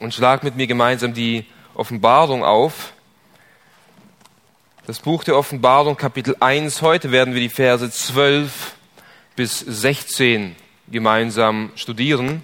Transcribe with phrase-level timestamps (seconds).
[0.00, 2.92] und schlag mit mir gemeinsam die Offenbarung auf.
[4.86, 6.82] Das Buch der Offenbarung, Kapitel 1.
[6.82, 8.74] Heute werden wir die Verse 12
[9.34, 10.56] bis 16
[10.88, 12.42] gemeinsam studieren.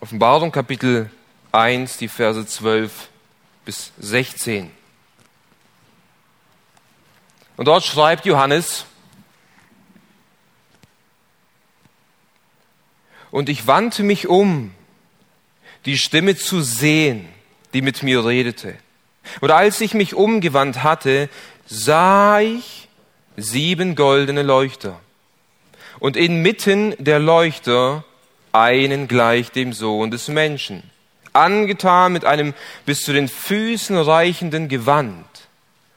[0.00, 1.10] Offenbarung, Kapitel
[1.52, 3.08] 1, die Verse 12
[3.64, 4.70] bis 16.
[7.56, 8.86] Und dort schreibt Johannes,
[13.30, 14.72] und ich wandte mich um,
[15.88, 17.26] die Stimme zu sehen,
[17.72, 18.74] die mit mir redete.
[19.40, 21.30] Und als ich mich umgewandt hatte,
[21.66, 22.88] sah ich
[23.38, 25.00] sieben goldene Leuchter.
[25.98, 28.04] Und inmitten der Leuchter
[28.52, 30.82] einen gleich dem Sohn des Menschen,
[31.32, 32.52] angetan mit einem
[32.84, 35.24] bis zu den Füßen reichenden Gewand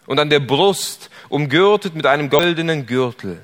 [0.06, 3.42] und an der Brust umgürtet mit einem goldenen Gürtel.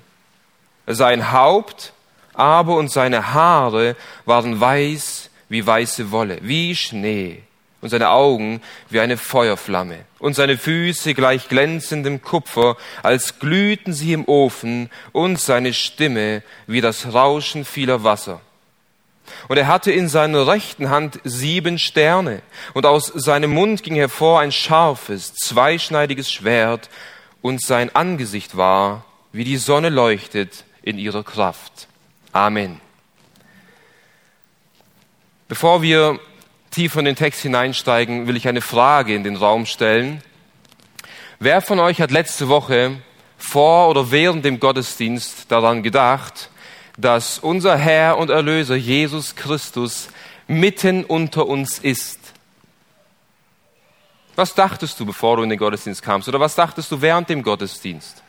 [0.85, 1.91] Sein Haupt
[2.33, 7.43] aber und seine Haare waren weiß wie weiße Wolle, wie Schnee,
[7.81, 14.13] und seine Augen wie eine Feuerflamme, und seine Füße gleich glänzendem Kupfer, als glühten sie
[14.13, 18.41] im Ofen, und seine Stimme wie das Rauschen vieler Wasser.
[19.47, 22.41] Und er hatte in seiner rechten Hand sieben Sterne,
[22.73, 26.89] und aus seinem Mund ging hervor ein scharfes, zweischneidiges Schwert,
[27.41, 31.88] und sein Angesicht war, wie die Sonne leuchtet in ihrer Kraft.
[32.31, 32.81] Amen.
[35.48, 36.20] Bevor wir
[36.72, 40.22] tiefer in den Text hineinsteigen, will ich eine Frage in den Raum stellen.
[41.40, 42.98] Wer von euch hat letzte Woche
[43.38, 46.50] vor oder während dem Gottesdienst daran gedacht,
[46.98, 50.09] dass unser Herr und Erlöser Jesus Christus
[50.48, 52.20] mitten unter uns ist?
[54.36, 56.28] Was dachtest du, bevor du in den Gottesdienst kamst?
[56.28, 58.22] Oder was dachtest du während dem Gottesdienst?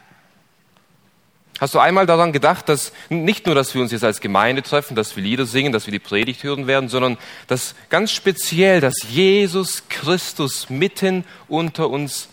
[1.61, 4.95] Hast du einmal daran gedacht, dass nicht nur, dass wir uns jetzt als Gemeinde treffen,
[4.95, 8.95] dass wir Lieder singen, dass wir die Predigt hören werden, sondern dass ganz speziell, dass
[9.09, 12.29] Jesus Christus mitten unter uns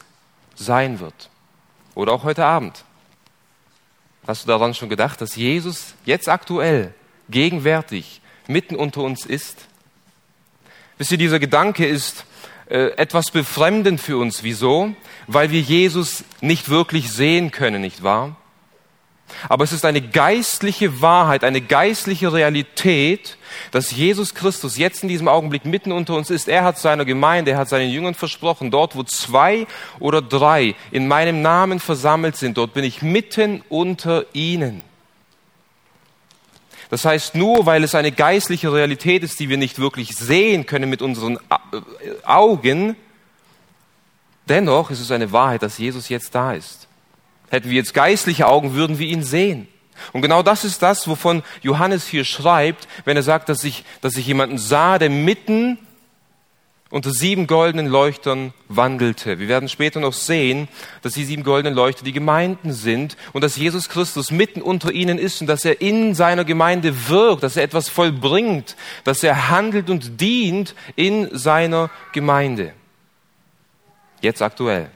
[0.53, 1.29] sein wird?
[1.95, 2.83] Oder auch heute Abend.
[4.27, 6.94] Hast du daran schon gedacht, dass Jesus jetzt aktuell,
[7.29, 9.67] gegenwärtig, mitten unter uns ist?
[11.00, 12.25] Wisst ihr, dieser Gedanke ist
[12.69, 14.44] äh, etwas befremdend für uns.
[14.44, 14.95] Wieso?
[15.27, 18.35] Weil wir Jesus nicht wirklich sehen können, nicht wahr?
[19.50, 23.38] Aber es ist eine geistliche Wahrheit, eine geistliche Realität,
[23.72, 26.47] dass Jesus Christus jetzt in diesem Augenblick mitten unter uns ist.
[26.47, 29.68] Er hat seiner Gemeinde, er hat seinen Jüngern versprochen, dort wo zwei
[30.00, 34.81] oder drei in meinem Namen versammelt sind, dort bin ich mitten unter ihnen.
[36.90, 40.90] Das heißt, nur weil es eine geistliche Realität ist, die wir nicht wirklich sehen können
[40.90, 41.40] mit unseren
[42.24, 42.96] Augen,
[44.47, 46.84] dennoch ist es eine Wahrheit, dass Jesus jetzt da ist.
[47.55, 49.69] Hätten wir jetzt geistliche Augen, würden wir ihn sehen.
[50.11, 54.17] Und genau das ist das, wovon Johannes hier schreibt, wenn er sagt, dass ich, dass
[54.17, 55.77] ich jemanden sah, der mitten
[56.89, 59.39] unter sieben goldenen Leuchtern wandelte.
[59.39, 60.67] Wir werden später noch sehen,
[61.01, 65.17] dass die sieben goldenen Leuchter die Gemeinden sind und dass Jesus Christus mitten unter ihnen
[65.17, 69.89] ist und dass er in seiner Gemeinde wirkt, dass er etwas vollbringt, dass er handelt
[69.89, 72.73] und dient in seiner Gemeinde.
[74.19, 74.89] Jetzt aktuell.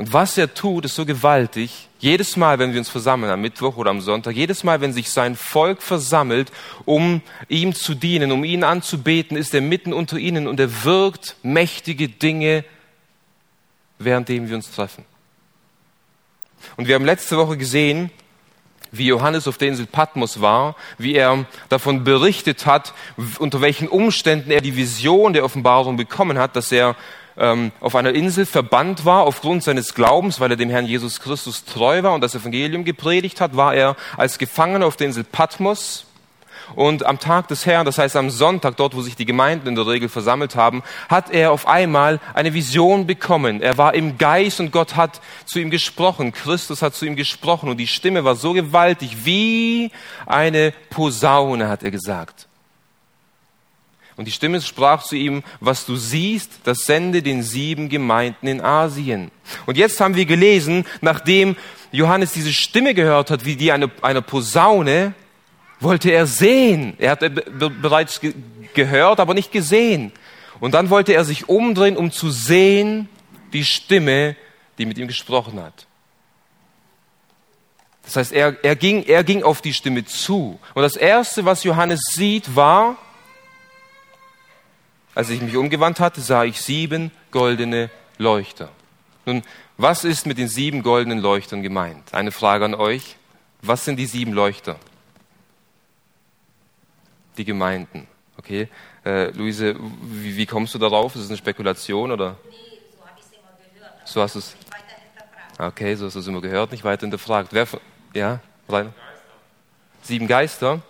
[0.00, 1.90] Und was er tut, ist so gewaltig.
[1.98, 5.10] Jedes Mal, wenn wir uns versammeln, am Mittwoch oder am Sonntag, jedes Mal, wenn sich
[5.10, 6.50] sein Volk versammelt,
[6.86, 11.36] um ihm zu dienen, um ihn anzubeten, ist er mitten unter ihnen und er wirkt
[11.42, 12.64] mächtige Dinge,
[13.98, 15.04] währenddem wir uns treffen.
[16.78, 18.10] Und wir haben letzte Woche gesehen,
[18.92, 22.94] wie Johannes auf der Insel Patmos war, wie er davon berichtet hat,
[23.38, 26.96] unter welchen Umständen er die Vision der Offenbarung bekommen hat, dass er
[27.40, 31.64] ähm, auf einer Insel verbannt war aufgrund seines Glaubens, weil er dem Herrn Jesus Christus
[31.64, 36.06] treu war und das Evangelium gepredigt hat, war er als Gefangener auf der Insel Patmos.
[36.76, 39.74] Und am Tag des Herrn, das heißt am Sonntag, dort wo sich die Gemeinden in
[39.74, 43.60] der Regel versammelt haben, hat er auf einmal eine Vision bekommen.
[43.60, 46.32] Er war im Geist und Gott hat zu ihm gesprochen.
[46.32, 49.90] Christus hat zu ihm gesprochen und die Stimme war so gewaltig wie
[50.26, 52.49] eine Posaune, hat er gesagt.
[54.20, 58.60] Und die Stimme sprach zu ihm, was du siehst, das sende den sieben Gemeinden in
[58.60, 59.30] Asien.
[59.64, 61.56] Und jetzt haben wir gelesen, nachdem
[61.90, 65.14] Johannes diese Stimme gehört hat, wie die einer eine Posaune,
[65.80, 66.96] wollte er sehen.
[66.98, 67.20] Er hat
[67.80, 68.34] bereits ge
[68.74, 70.12] gehört, aber nicht gesehen.
[70.60, 73.08] Und dann wollte er sich umdrehen, um zu sehen
[73.54, 74.36] die Stimme,
[74.76, 75.86] die mit ihm gesprochen hat.
[78.02, 80.60] Das heißt, er, er, ging, er ging auf die Stimme zu.
[80.74, 82.98] Und das Erste, was Johannes sieht, war,
[85.20, 88.70] als ich mich umgewandt hatte, sah ich sieben goldene Leuchter.
[89.26, 89.42] Nun,
[89.76, 92.14] was ist mit den sieben goldenen Leuchtern gemeint?
[92.14, 93.16] Eine Frage an euch.
[93.60, 94.76] Was sind die sieben Leuchter?
[97.36, 98.08] Die Gemeinden.
[98.38, 98.68] Okay.
[99.04, 101.14] Äh, Luise, wie, wie, kommst du darauf?
[101.14, 102.38] Ist es eine Spekulation oder?
[102.48, 102.56] Nee,
[102.90, 104.08] so habe ich es immer gehört.
[104.08, 104.40] So hast du.
[105.62, 107.52] Okay, so hast du es immer gehört, nicht weiter hinterfragt.
[107.52, 107.68] Wer,
[108.14, 108.40] ja,
[108.70, 108.94] rein?
[110.00, 110.80] Sieben Geister.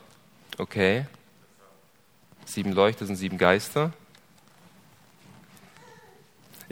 [0.56, 1.06] Okay.
[2.44, 3.92] Sieben Leuchter sind sieben Geister.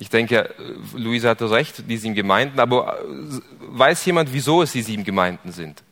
[0.00, 0.54] Ich denke,
[0.94, 5.50] Luise hatte recht, die sieben Gemeinden, aber äh, weiß jemand, wieso es die sieben Gemeinden
[5.50, 5.82] sind?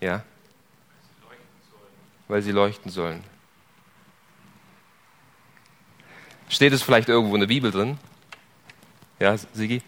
[0.00, 0.22] Ja?
[2.28, 3.22] Weil sie leuchten sollen.
[6.48, 7.98] Steht es vielleicht irgendwo in der Bibel drin?
[9.18, 9.82] Ja, Sigi?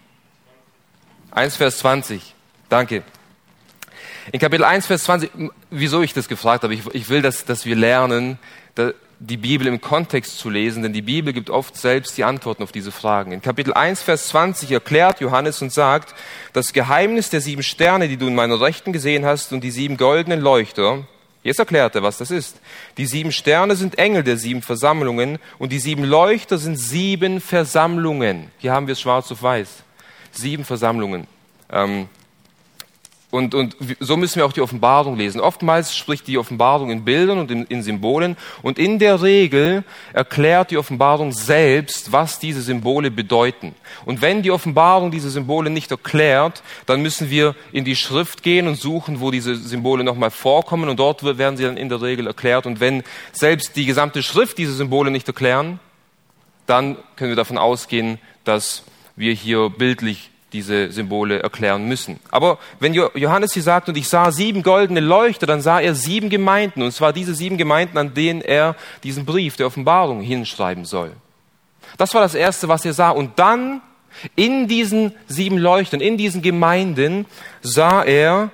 [1.30, 2.34] 1 Vers 20.
[2.68, 3.02] Danke.
[4.30, 5.30] In Kapitel 1 Vers 20,
[5.70, 8.38] wieso ich das gefragt habe, ich, ich will, dass, dass wir lernen,
[9.24, 12.72] die Bibel im Kontext zu lesen, denn die Bibel gibt oft selbst die Antworten auf
[12.72, 13.30] diese Fragen.
[13.30, 16.14] In Kapitel 1 Vers 20 erklärt Johannes und sagt,
[16.52, 19.96] das Geheimnis der sieben Sterne, die du in meiner Rechten gesehen hast und die sieben
[19.96, 21.06] goldenen Leuchter,
[21.44, 22.60] Jetzt erklärt er, was das ist.
[22.98, 28.52] Die sieben Sterne sind Engel der sieben Versammlungen und die sieben Leuchter sind sieben Versammlungen.
[28.58, 29.82] Hier haben wir es schwarz auf weiß.
[30.30, 31.26] Sieben Versammlungen.
[31.68, 32.08] Ähm,
[33.32, 35.40] und, und so müssen wir auch die Offenbarung lesen.
[35.40, 38.36] Oftmals spricht die Offenbarung in Bildern und in, in, Symbolen.
[38.60, 43.74] Und in der Regel erklärt die Offenbarung selbst, was diese Symbole bedeuten.
[44.04, 48.68] Und wenn die Offenbarung diese Symbole nicht erklärt, dann müssen wir in die Schrift gehen
[48.68, 50.90] und suchen, wo diese Symbole nochmal vorkommen.
[50.90, 52.66] Und dort werden sie dann in der Regel erklärt.
[52.66, 53.02] Und wenn
[53.32, 55.80] selbst die gesamte Schrift diese Symbole nicht erklären,
[56.66, 58.84] dann können wir davon ausgehen, dass
[59.16, 62.20] wir hier bildlich diese Symbole erklären müssen.
[62.30, 66.28] Aber wenn Johannes hier sagt, und ich sah sieben goldene Leuchter, dann sah er sieben
[66.30, 71.12] Gemeinden, und zwar diese sieben Gemeinden, an denen er diesen Brief der Offenbarung hinschreiben soll.
[71.96, 73.10] Das war das Erste, was er sah.
[73.10, 73.80] Und dann
[74.36, 77.26] in diesen sieben Leuchtern, in diesen Gemeinden,
[77.62, 78.50] sah er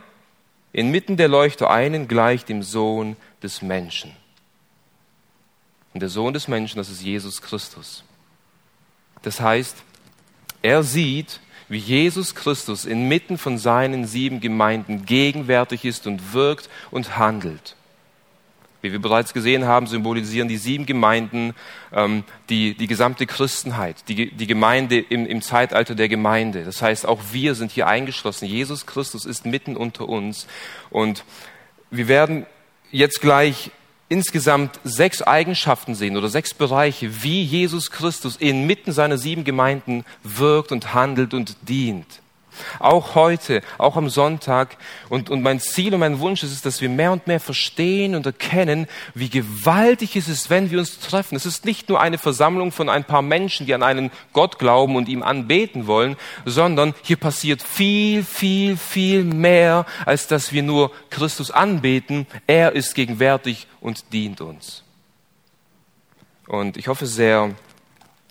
[0.72, 4.12] inmitten der Leuchter einen gleich dem Sohn des Menschen.
[5.94, 8.04] Und der Sohn des Menschen, das ist Jesus Christus.
[9.22, 9.76] Das heißt,
[10.62, 17.18] er sieht wie Jesus Christus inmitten von seinen sieben Gemeinden gegenwärtig ist und wirkt und
[17.18, 17.76] handelt.
[18.80, 21.54] Wie wir bereits gesehen haben, symbolisieren die sieben Gemeinden
[21.92, 26.64] ähm, die, die gesamte Christenheit, die, die Gemeinde im, im Zeitalter der Gemeinde.
[26.64, 28.46] Das heißt, auch wir sind hier eingeschlossen.
[28.46, 30.46] Jesus Christus ist mitten unter uns.
[30.90, 31.24] Und
[31.90, 32.46] wir werden
[32.92, 33.72] jetzt gleich
[34.08, 40.72] insgesamt sechs Eigenschaften sehen oder sechs Bereiche, wie Jesus Christus inmitten seiner sieben Gemeinden wirkt
[40.72, 42.20] und handelt und dient.
[42.78, 44.76] Auch heute, auch am Sonntag.
[45.08, 48.14] Und, und mein Ziel und mein Wunsch ist es, dass wir mehr und mehr verstehen
[48.14, 51.36] und erkennen, wie gewaltig es ist, wenn wir uns treffen.
[51.36, 54.96] Es ist nicht nur eine Versammlung von ein paar Menschen, die an einen Gott glauben
[54.96, 60.90] und ihm anbeten wollen, sondern hier passiert viel, viel, viel mehr, als dass wir nur
[61.10, 62.26] Christus anbeten.
[62.46, 64.84] Er ist gegenwärtig und dient uns.
[66.46, 67.54] Und ich hoffe sehr,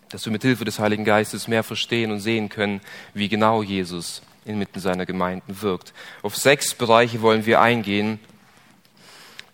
[0.09, 2.81] dass wir mit Hilfe des Heiligen Geistes mehr verstehen und sehen können,
[3.13, 5.93] wie genau Jesus inmitten seiner Gemeinden wirkt.
[6.21, 8.19] Auf sechs Bereiche wollen wir eingehen,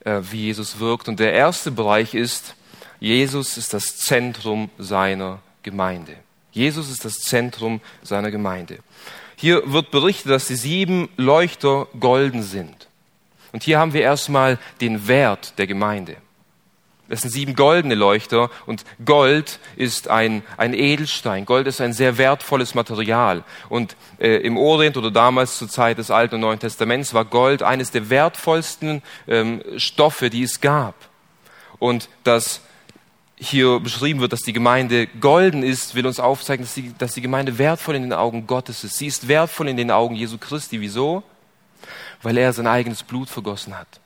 [0.06, 1.08] äh, wie Jesus wirkt.
[1.08, 2.56] Und der erste Bereich ist,
[3.00, 6.16] Jesus ist das Zentrum seiner Gemeinde.
[6.52, 8.80] Jesus ist das Zentrum seiner Gemeinde.
[9.36, 12.88] Hier wird berichtet, dass die sieben Leuchter golden sind.
[13.52, 16.18] Und hier haben wir erstmal den Wert der Gemeinde.
[17.10, 21.46] Das sind sieben goldene Leuchter und Gold ist ein, ein Edelstein.
[21.46, 23.44] Gold ist ein sehr wertvolles Material.
[23.68, 27.62] Und äh, im Orient oder damals zur Zeit des Alten und Neuen Testaments war Gold
[27.62, 30.96] eines der wertvollsten ähm, Stoffe, die es gab.
[31.78, 32.62] Und dass
[33.36, 37.22] hier beschrieben wird, dass die Gemeinde golden ist, will uns aufzeigen, dass die, dass die
[37.22, 38.98] Gemeinde wertvoll in den Augen Gottes ist.
[38.98, 40.80] Sie ist wertvoll in den Augen Jesu Christi.
[40.80, 41.24] Wieso?
[42.22, 44.00] Weil er sein eigenes Blut vergossen hat.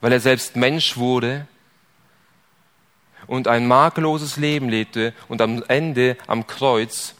[0.00, 1.46] Weil er selbst Mensch wurde
[3.26, 7.14] und ein makelloses Leben lebte und am Ende am Kreuz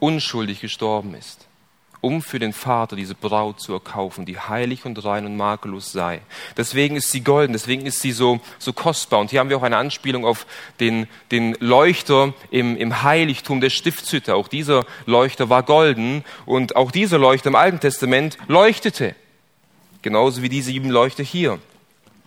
[0.00, 1.46] unschuldig gestorben ist,
[2.00, 6.22] um für den Vater diese Braut zu erkaufen, die heilig und rein und makellos sei.
[6.56, 9.20] Deswegen ist sie golden, deswegen ist sie so, so kostbar.
[9.20, 10.46] Und hier haben wir auch eine Anspielung auf
[10.80, 14.34] den, den Leuchter im, im Heiligtum der Stiftshütte.
[14.34, 19.14] Auch dieser Leuchter war golden und auch dieser Leuchter im Alten Testament leuchtete.
[20.02, 21.58] Genauso wie die sieben Leuchter hier.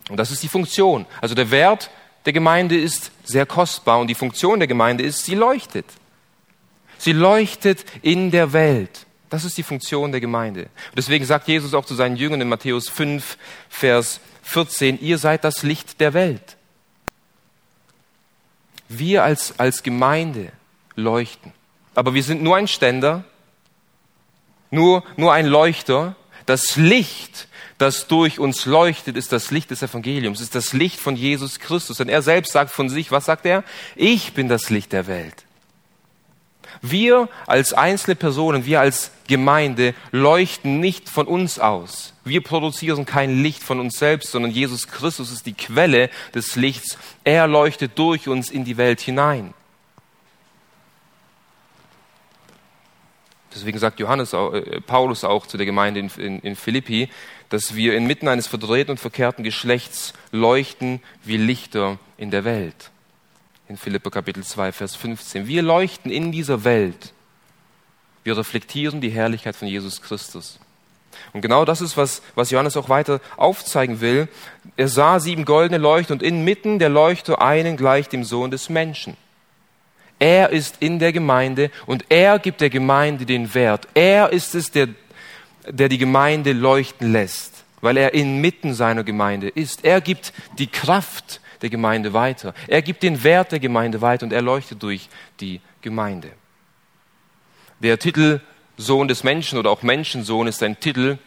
[0.09, 1.07] Und das ist die Funktion.
[1.21, 1.89] Also der Wert
[2.25, 5.85] der Gemeinde ist sehr kostbar und die Funktion der Gemeinde ist, sie leuchtet.
[6.97, 9.05] Sie leuchtet in der Welt.
[9.29, 10.63] Das ist die Funktion der Gemeinde.
[10.63, 13.37] Und deswegen sagt Jesus auch zu seinen Jüngern in Matthäus 5,
[13.67, 16.57] Vers 14, ihr seid das Licht der Welt.
[18.89, 20.51] Wir als, als Gemeinde
[20.95, 21.51] leuchten.
[21.95, 23.23] Aber wir sind nur ein Ständer,
[24.71, 26.15] nur, nur ein Leuchter,
[26.45, 27.47] Das Licht,
[27.83, 31.97] das durch uns leuchtet, ist das Licht des Evangeliums, ist das Licht von Jesus Christus.
[31.97, 33.65] Denn er selbst sagt von sich, was sagt er?
[33.97, 35.43] Ich bin das Licht der Welt.
[36.81, 42.13] Wir als einzelne Personen, wir als Gemeinde leuchten nicht von uns aus.
[42.23, 46.97] Wir produzieren kein Licht von uns selbst, sondern Jesus Christus ist die Quelle des Lichts.
[47.25, 49.53] Er leuchtet durch uns in die Welt hinein.
[53.53, 57.09] Deswegen sagt Johannes, äh, Paulus auch zu der Gemeinde in, in, in Philippi,
[57.49, 62.91] dass wir inmitten eines verdrehten und verkehrten Geschlechts leuchten wie Lichter in der Welt.
[63.69, 65.47] In Philippa Kapitel 2, Vers 15.
[65.47, 67.13] Wir leuchten in dieser Welt.
[68.23, 70.59] Wir reflektieren die Herrlichkeit von Jesus Christus.
[71.31, 74.27] Und genau das ist, was, was Johannes auch weiter aufzeigen will.
[74.77, 79.15] Er sah sieben goldene Leuchter und inmitten der Leuchter einen gleich dem Sohn des Menschen.
[80.19, 83.87] Er ist in der Gemeinde und er gibt der Gemeinde den Wert.
[83.93, 84.87] Er ist es, der,
[85.67, 89.83] der die Gemeinde leuchten lässt, weil er inmitten seiner Gemeinde ist.
[89.83, 92.53] Er gibt die Kraft der Gemeinde weiter.
[92.67, 96.31] Er gibt den Wert der Gemeinde weiter und er leuchtet durch die Gemeinde.
[97.79, 98.41] Der Titel
[98.77, 101.17] Sohn des Menschen oder auch Menschensohn ist ein Titel,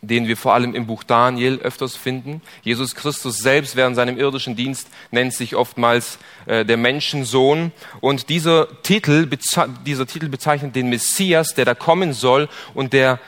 [0.00, 2.40] den wir vor allem im Buch Daniel öfters finden.
[2.62, 7.72] Jesus Christus selbst während seinem irdischen Dienst nennt sich oftmals äh, der Menschensohn.
[8.00, 9.28] Und dieser Titel,
[9.84, 13.18] dieser Titel bezeichnet den Messias, der da kommen soll und der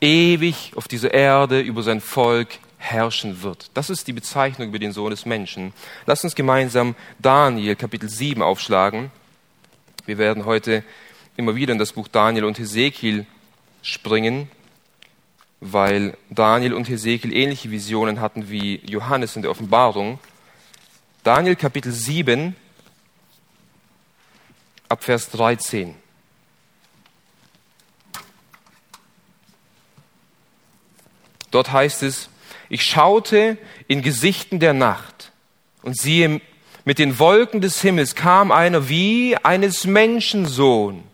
[0.00, 3.70] ewig auf dieser Erde über sein Volk herrschen wird.
[3.74, 5.72] Das ist die Bezeichnung über den Sohn des Menschen.
[6.06, 9.10] Lass uns gemeinsam Daniel Kapitel 7 aufschlagen.
[10.06, 10.84] Wir werden heute
[11.36, 13.26] immer wieder in das Buch Daniel und Hesekiel
[13.82, 14.50] springen
[15.64, 20.18] weil Daniel und Hesekiel ähnliche Visionen hatten wie Johannes in der Offenbarung.
[21.22, 22.54] Daniel Kapitel 7
[24.90, 25.94] ab Vers 13.
[31.54, 32.30] Dort heißt es,
[32.68, 33.56] ich schaute
[33.86, 35.30] in Gesichten der Nacht
[35.82, 36.40] und siehe,
[36.84, 41.04] mit den Wolken des Himmels kam einer wie eines Menschensohn.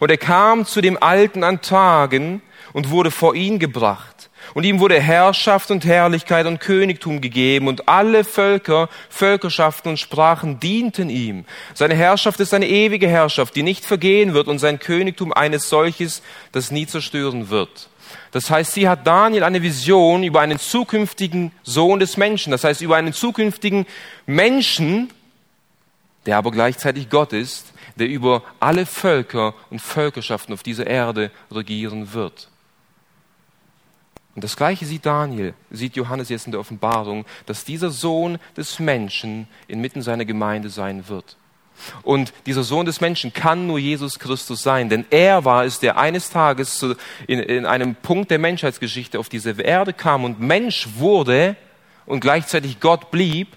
[0.00, 2.42] Und er kam zu dem Alten an Tagen
[2.72, 4.30] und wurde vor ihn gebracht.
[4.52, 10.58] Und ihm wurde Herrschaft und Herrlichkeit und Königtum gegeben und alle Völker, Völkerschaften und Sprachen
[10.58, 11.44] dienten ihm.
[11.74, 16.22] Seine Herrschaft ist eine ewige Herrschaft, die nicht vergehen wird und sein Königtum eines solches,
[16.50, 17.88] das nie zerstören wird.
[18.30, 22.82] Das heißt, sie hat Daniel eine Vision über einen zukünftigen Sohn des Menschen, das heißt
[22.82, 23.86] über einen zukünftigen
[24.26, 25.10] Menschen,
[26.26, 32.12] der aber gleichzeitig Gott ist, der über alle Völker und Völkerschaften auf dieser Erde regieren
[32.12, 32.48] wird.
[34.34, 38.78] Und das Gleiche sieht Daniel, sieht Johannes jetzt in der Offenbarung, dass dieser Sohn des
[38.78, 41.36] Menschen inmitten seiner Gemeinde sein wird.
[42.02, 45.98] Und dieser Sohn des Menschen kann nur Jesus Christus sein, denn er war es, der
[45.98, 46.84] eines Tages
[47.26, 51.56] in, in einem Punkt der Menschheitsgeschichte auf diese Erde kam und Mensch wurde
[52.06, 53.48] und gleichzeitig Gott blieb,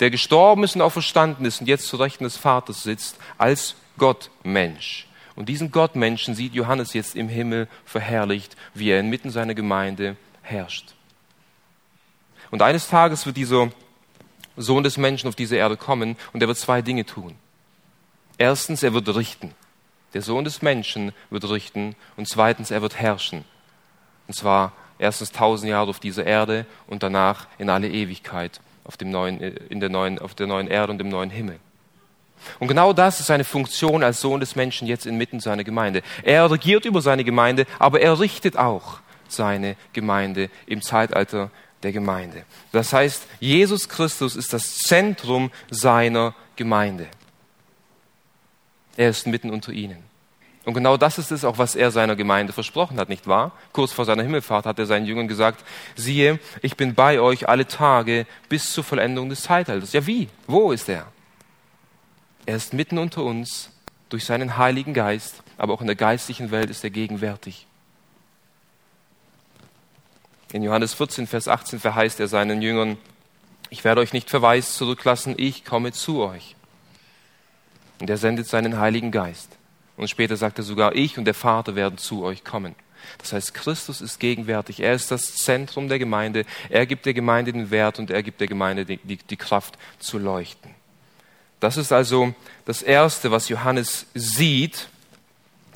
[0.00, 4.30] der gestorben ist und auferstanden ist und jetzt zu Rechten des Vaters sitzt, als Gott
[4.42, 5.06] Mensch.
[5.36, 10.94] Und diesen Gottmenschen sieht Johannes jetzt im Himmel verherrlicht, wie er inmitten seiner Gemeinde herrscht.
[12.50, 13.70] Und eines Tages wird dieser
[14.56, 17.34] Sohn des Menschen auf diese Erde kommen und er wird zwei Dinge tun.
[18.38, 19.52] Erstens, er wird richten.
[20.12, 23.44] Der Sohn des Menschen wird richten und zweitens, er wird herrschen.
[24.28, 29.10] Und zwar erstens tausend Jahre auf dieser Erde und danach in alle Ewigkeit auf, dem
[29.10, 31.58] neuen, in der neuen, auf der neuen Erde und im neuen Himmel.
[32.58, 36.02] Und genau das ist seine Funktion als Sohn des Menschen jetzt inmitten seiner Gemeinde.
[36.22, 41.50] Er regiert über seine Gemeinde, aber er richtet auch seine Gemeinde im Zeitalter
[41.84, 42.44] der Gemeinde.
[42.72, 47.06] Das heißt, Jesus Christus ist das Zentrum seiner Gemeinde.
[48.96, 50.02] Er ist mitten unter ihnen.
[50.64, 53.52] Und genau das ist es auch, was er seiner Gemeinde versprochen hat, nicht wahr?
[53.72, 55.62] Kurz vor seiner Himmelfahrt hat er seinen Jüngern gesagt,
[55.94, 59.92] siehe, ich bin bei euch alle Tage bis zur Vollendung des Zeitalters.
[59.92, 60.28] Ja, wie?
[60.46, 61.06] Wo ist er?
[62.46, 63.70] Er ist mitten unter uns
[64.08, 67.66] durch seinen Heiligen Geist, aber auch in der geistlichen Welt ist er gegenwärtig.
[70.54, 72.96] In Johannes 14, Vers 18 verheißt er seinen Jüngern,
[73.70, 76.54] ich werde euch nicht verweist zurücklassen, ich komme zu euch.
[77.98, 79.50] Und er sendet seinen Heiligen Geist.
[79.96, 82.76] Und später sagt er sogar, ich und der Vater werden zu euch kommen.
[83.18, 84.78] Das heißt, Christus ist gegenwärtig.
[84.78, 86.46] Er ist das Zentrum der Gemeinde.
[86.68, 89.76] Er gibt der Gemeinde den Wert und er gibt der Gemeinde die, die, die Kraft
[89.98, 90.70] zu leuchten.
[91.58, 92.32] Das ist also
[92.64, 94.88] das Erste, was Johannes sieht,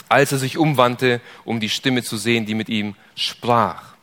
[0.09, 3.98] als er sich umwandte, um die Stimme zu sehen, die mit ihm sprach.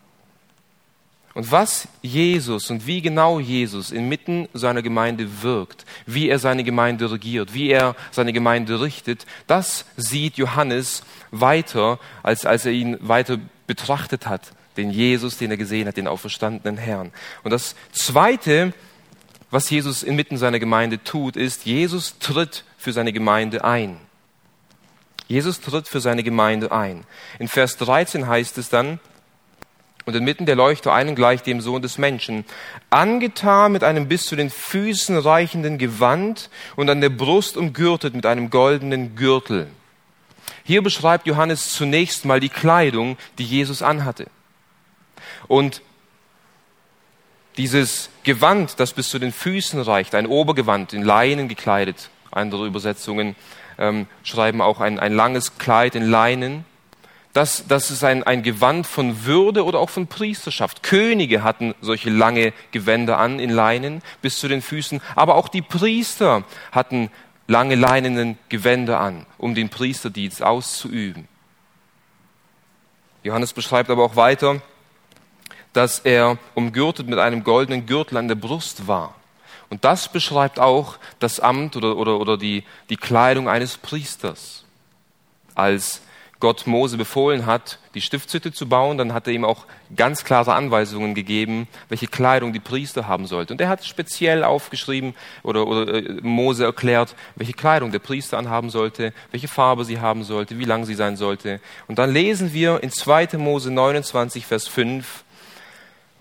[1.36, 7.12] Und was Jesus und wie genau Jesus inmitten seiner Gemeinde wirkt, wie er seine Gemeinde
[7.12, 13.38] regiert, wie er seine Gemeinde richtet, das sieht Johannes weiter, als, als er ihn weiter
[13.68, 17.12] betrachtet hat, den Jesus, den er gesehen hat, den auferstandenen Herrn.
[17.44, 18.74] Und das Zweite,
[19.52, 23.98] was Jesus inmitten seiner Gemeinde tut, ist, Jesus tritt für seine Gemeinde ein.
[25.28, 27.04] Jesus tritt für seine Gemeinde ein.
[27.40, 29.02] In Vers 13 heißt es dann,
[30.06, 32.46] und inmitten der Leuchter einen gleich dem Sohn des Menschen,
[32.90, 38.26] angetan mit einem bis zu den Füßen reichenden Gewand und an der Brust umgürtet mit
[38.26, 39.68] einem goldenen Gürtel.
[40.64, 44.28] Hier beschreibt Johannes zunächst mal die Kleidung, die Jesus anhatte.
[45.48, 45.82] Und
[47.58, 53.36] dieses Gewand, das bis zu den Füßen reicht, ein Obergewand, in Leinen gekleidet, andere Übersetzungen
[53.78, 56.66] ähm, schreiben auch ein, ein langes Kleid in Leinen,
[57.36, 60.84] das, das ist ein, ein Gewand von Würde oder auch von Priesterschaft.
[60.84, 65.62] Könige hatten solche lange Gewänder an in Leinen bis zu den Füßen, aber auch die
[65.62, 67.12] Priester hatten
[67.46, 71.28] lange leinenen Gewänder an, um den Priesterdienst auszuüben.
[73.22, 74.62] Johannes beschreibt aber auch weiter,
[75.74, 79.14] dass er umgürtet mit einem goldenen Gürtel an der Brust war.
[79.70, 84.64] Und das beschreibt auch das Amt oder, oder, oder die, die Kleidung eines Priesters.
[85.54, 86.02] Als
[86.46, 90.54] Gott Mose befohlen hat, die Stiftshütte zu bauen, dann hat er ihm auch ganz klare
[90.54, 93.54] Anweisungen gegeben, welche Kleidung die Priester haben sollten.
[93.54, 98.70] Und er hat speziell aufgeschrieben oder, oder äh, Mose erklärt, welche Kleidung der Priester anhaben
[98.70, 101.60] sollte, welche Farbe sie haben sollte, wie lang sie sein sollte.
[101.88, 103.40] Und dann lesen wir in 2.
[103.40, 105.24] Mose 29, Vers 5,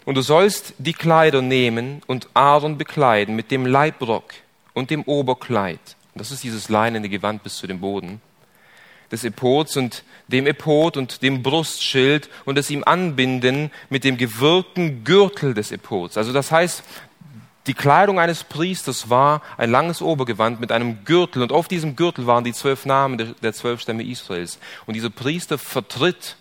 [0.06, 4.32] und du sollst die Kleider nehmen und Aaron bekleiden mit dem Leibrock
[4.72, 5.80] und dem Oberkleid.
[6.14, 8.22] Das ist dieses leinende Gewand bis zu dem Boden
[9.14, 15.04] des Epods und dem Epod und dem Brustschild und es ihm anbinden mit dem gewirkten
[15.04, 16.16] Gürtel des Epods.
[16.16, 16.82] Also das heißt,
[17.66, 22.26] die Kleidung eines Priesters war ein langes Obergewand mit einem Gürtel und auf diesem Gürtel
[22.26, 24.58] waren die zwölf Namen der, der zwölf Stämme Israels.
[24.86, 26.36] Und dieser Priester vertritt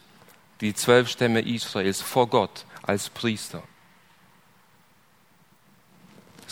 [0.60, 3.64] die zwölf Stämme Israels vor Gott als Priester.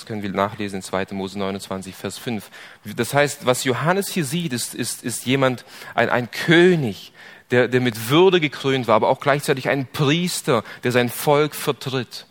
[0.01, 1.09] Das können wir nachlesen in 2.
[1.11, 2.49] Mose 29, Vers 5.
[2.95, 7.13] Das heißt, was Johannes hier sieht, ist, ist, ist jemand, ein, ein König,
[7.51, 12.25] der, der mit Würde gekrönt war, aber auch gleichzeitig ein Priester, der sein Volk vertritt.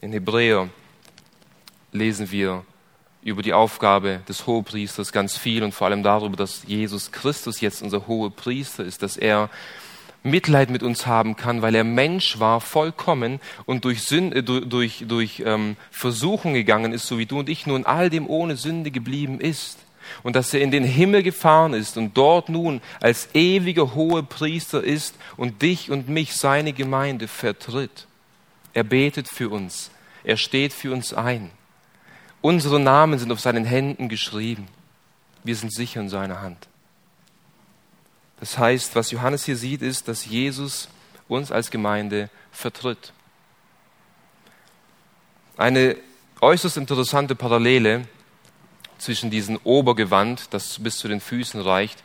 [0.00, 0.68] In Hebräer
[1.90, 2.64] lesen wir
[3.22, 7.82] über die Aufgabe des Hohepriesters ganz viel und vor allem darüber, dass Jesus Christus jetzt
[7.82, 9.50] unser Hohepriester ist, dass er
[10.22, 14.68] Mitleid mit uns haben kann, weil er Mensch war, vollkommen und durch, Sünde, äh, durch,
[14.68, 18.28] durch, durch ähm, Versuchung gegangen ist, so wie du und ich, nur in all dem
[18.28, 19.78] ohne Sünde geblieben ist.
[20.22, 24.82] Und dass er in den Himmel gefahren ist und dort nun als ewiger hohe Priester
[24.82, 28.06] ist und dich und mich, seine Gemeinde, vertritt.
[28.74, 29.90] Er betet für uns.
[30.24, 31.50] Er steht für uns ein.
[32.40, 34.66] Unsere Namen sind auf seinen Händen geschrieben.
[35.44, 36.68] Wir sind sicher in seiner Hand.
[38.42, 40.88] Das heißt, was Johannes hier sieht, ist, dass Jesus
[41.28, 43.12] uns als Gemeinde vertritt.
[45.56, 45.96] Eine
[46.40, 48.02] äußerst interessante Parallele
[48.98, 52.02] zwischen diesem Obergewand, das bis zu den Füßen reicht,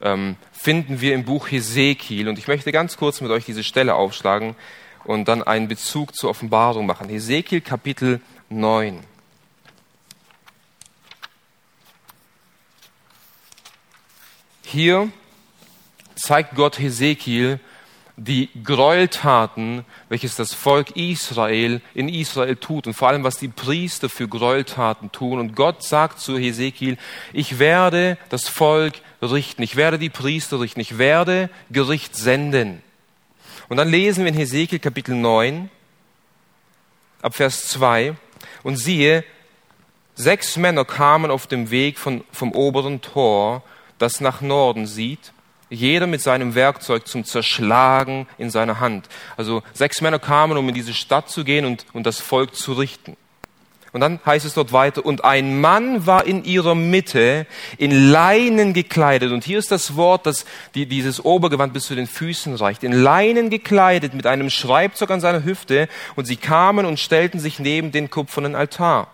[0.00, 2.28] ähm, finden wir im Buch Hesekiel.
[2.28, 4.56] Und ich möchte ganz kurz mit euch diese Stelle aufschlagen
[5.04, 7.08] und dann einen Bezug zur Offenbarung machen.
[7.08, 9.04] Hesekiel Kapitel 9.
[14.64, 15.12] Hier
[16.16, 17.60] zeigt Gott Hesekiel
[18.16, 24.08] die Gräueltaten, welches das Volk Israel in Israel tut und vor allem, was die Priester
[24.08, 25.38] für Gräueltaten tun.
[25.38, 26.96] Und Gott sagt zu Hesekiel,
[27.34, 32.82] ich werde das Volk richten, ich werde die Priester richten, ich werde Gericht senden.
[33.68, 35.68] Und dann lesen wir in Hesekiel Kapitel 9
[37.20, 38.16] ab Vers 2
[38.62, 39.24] und siehe,
[40.14, 43.62] sechs Männer kamen auf dem Weg von, vom oberen Tor,
[43.98, 45.32] das nach Norden sieht,
[45.68, 49.08] jeder mit seinem Werkzeug zum Zerschlagen in seiner Hand.
[49.36, 52.72] Also sechs Männer kamen, um in diese Stadt zu gehen und, und das Volk zu
[52.74, 53.16] richten.
[53.96, 57.46] Und dann heißt es dort weiter, und ein Mann war in ihrer Mitte
[57.78, 59.32] in Leinen gekleidet.
[59.32, 62.84] Und hier ist das Wort, das die, dieses Obergewand bis zu den Füßen reicht.
[62.84, 65.88] In Leinen gekleidet mit einem Schreibzeug an seiner Hüfte.
[66.14, 69.08] Und sie kamen und stellten sich neben den kupfernen Altar.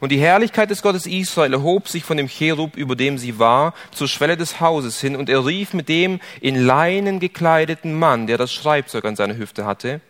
[0.00, 3.74] Und die Herrlichkeit des Gottes Israel erhob sich von dem Cherub, über dem sie war,
[3.92, 8.38] zur Schwelle des Hauses hin, und er rief mit dem in Leinen gekleideten Mann, der
[8.38, 10.00] das Schreibzeug an seiner Hüfte hatte.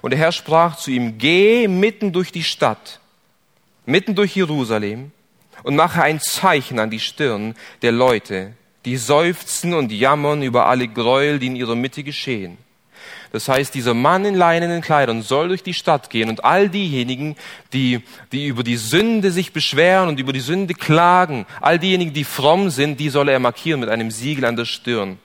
[0.00, 3.00] Und der Herr sprach zu ihm, geh mitten durch die Stadt,
[3.84, 5.12] mitten durch Jerusalem,
[5.64, 8.52] und mache ein Zeichen an die Stirn der Leute,
[8.84, 12.58] die seufzen und jammern über alle Gräuel, die in ihrer Mitte geschehen.
[13.32, 17.36] Das heißt, dieser Mann in leinenen Kleidern soll durch die Stadt gehen und all diejenigen,
[17.72, 18.00] die,
[18.32, 22.70] die über die Sünde sich beschweren und über die Sünde klagen, all diejenigen, die fromm
[22.70, 25.18] sind, die soll er markieren mit einem Siegel an der Stirn.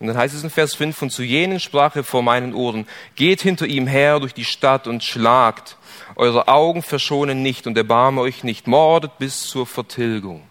[0.00, 2.86] Und dann heißt es in Vers 5, und zu jenen sprach er vor meinen Ohren,
[3.16, 5.76] geht hinter ihm her durch die Stadt und schlagt,
[6.14, 10.47] eure Augen verschonen nicht und erbarme euch nicht, mordet bis zur Vertilgung.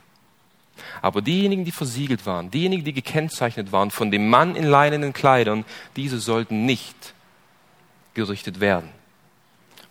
[1.02, 5.66] Aber diejenigen, die versiegelt waren, diejenigen, die gekennzeichnet waren von dem Mann in leinenen Kleidern,
[5.96, 7.14] diese sollten nicht
[8.14, 8.90] gerichtet werden.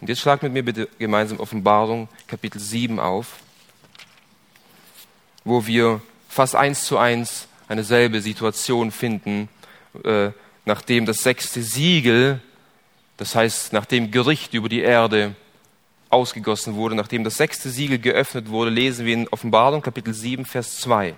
[0.00, 3.36] Und jetzt schlagt mit mir bitte gemeinsam Offenbarung Kapitel 7 auf,
[5.44, 9.48] wo wir fast eins zu eins eine selbe Situation finden,
[10.04, 10.30] äh,
[10.64, 12.40] nachdem das sechste Siegel,
[13.16, 15.34] das heißt nachdem Gericht über die Erde
[16.10, 20.80] ausgegossen wurde, nachdem das sechste Siegel geöffnet wurde, lesen wir in Offenbarung Kapitel 7, Vers
[20.80, 21.14] 2.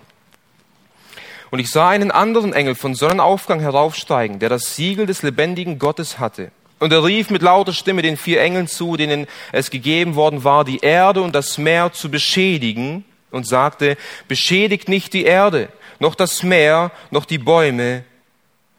[1.51, 6.19] Und ich sah einen anderen Engel von Sonnenaufgang heraufsteigen, der das Siegel des lebendigen Gottes
[6.19, 6.51] hatte.
[6.79, 10.63] Und er rief mit lauter Stimme den vier Engeln zu, denen es gegeben worden war,
[10.63, 13.97] die Erde und das Meer zu beschädigen, und sagte,
[14.27, 18.03] beschädigt nicht die Erde, noch das Meer, noch die Bäume,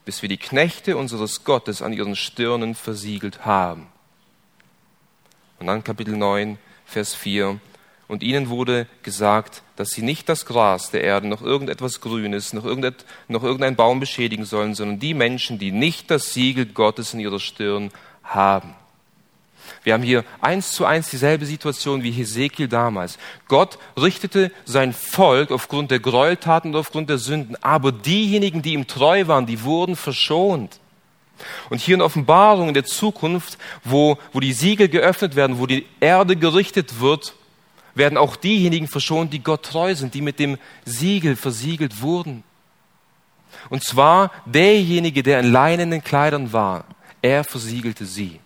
[0.05, 3.87] bis wir die Knechte unseres Gottes an ihren Stirnen versiegelt haben.
[5.61, 7.61] Und dann Kapitel 9, Vers 4.
[8.09, 12.65] Und ihnen wurde gesagt, dass sie nicht das Gras der Erde, noch irgendetwas Grünes, noch,
[12.65, 17.21] irgendet, noch irgendein Baum beschädigen sollen, sondern die Menschen, die nicht das Siegel Gottes in
[17.21, 17.93] ihrer Stirn
[18.25, 18.75] haben.
[19.85, 23.19] Wir haben hier eins zu eins dieselbe Situation wie Hesekiel damals.
[23.47, 28.87] Gott richtete sein Volk aufgrund der Gräueltaten und aufgrund der Sünden, aber diejenigen, die ihm
[28.87, 30.81] treu waren, die wurden verschont.
[31.69, 35.87] Und hier in Offenbarung in der Zukunft, wo, wo die Siegel geöffnet werden, wo die
[36.01, 37.35] Erde gerichtet wird,
[37.95, 42.45] werden auch diejenigen verschont, die Gott treu sind, die mit dem Siegel versiegelt wurden.
[43.69, 46.85] Und zwar derjenige, der in leinenen Kleidern war,
[47.23, 48.41] er versiegelte sie.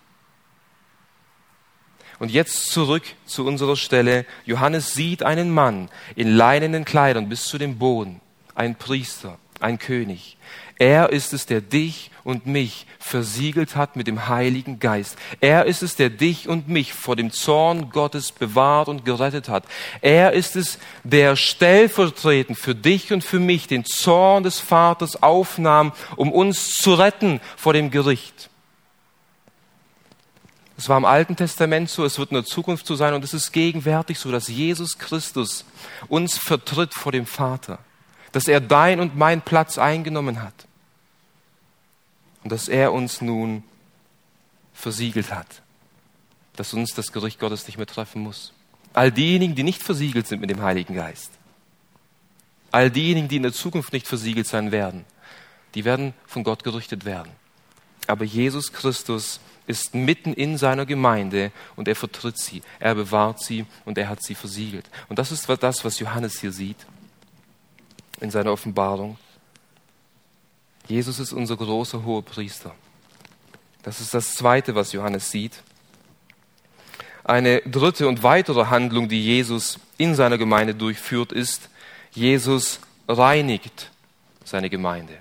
[2.19, 4.25] Und jetzt zurück zu unserer Stelle.
[4.45, 8.21] Johannes sieht einen Mann in leinenen Kleidern bis zu dem Boden,
[8.55, 10.37] ein Priester, ein König.
[10.77, 15.17] Er ist es, der dich und mich versiegelt hat mit dem Heiligen Geist.
[15.39, 19.63] Er ist es, der dich und mich vor dem Zorn Gottes bewahrt und gerettet hat.
[20.01, 25.93] Er ist es, der stellvertretend für dich und für mich den Zorn des Vaters aufnahm,
[26.17, 28.49] um uns zu retten vor dem Gericht.
[30.77, 33.33] Es war im Alten Testament so, es wird in der Zukunft so sein und es
[33.33, 35.63] ist gegenwärtig so, dass Jesus Christus
[36.09, 37.79] uns vertritt vor dem Vater
[38.35, 40.67] dass er dein und mein Platz eingenommen hat
[42.43, 43.63] und dass er uns nun
[44.73, 45.61] versiegelt hat,
[46.57, 48.51] dass uns das Gericht Gottes nicht mehr treffen muss.
[48.91, 51.31] All diejenigen, die nicht versiegelt sind mit dem Heiligen Geist,
[52.71, 55.05] all diejenigen, die in der Zukunft nicht versiegelt sein werden,
[55.73, 57.31] die werden von Gott gerichtet werden.
[58.05, 63.65] Aber Jesus Christus ist mitten in seiner Gemeinde und er vertritt sie, er bewahrt sie
[63.85, 64.89] und er hat sie versiegelt.
[65.07, 66.85] Und das ist das, was Johannes hier sieht
[68.21, 69.17] in seiner Offenbarung.
[70.87, 72.73] Jesus ist unser großer hoher Priester.
[73.83, 75.61] Das ist das Zweite, was Johannes sieht.
[77.23, 81.69] Eine dritte und weitere Handlung, die Jesus in seiner Gemeinde durchführt, ist,
[82.11, 83.89] Jesus reinigt
[84.43, 85.17] seine Gemeinde.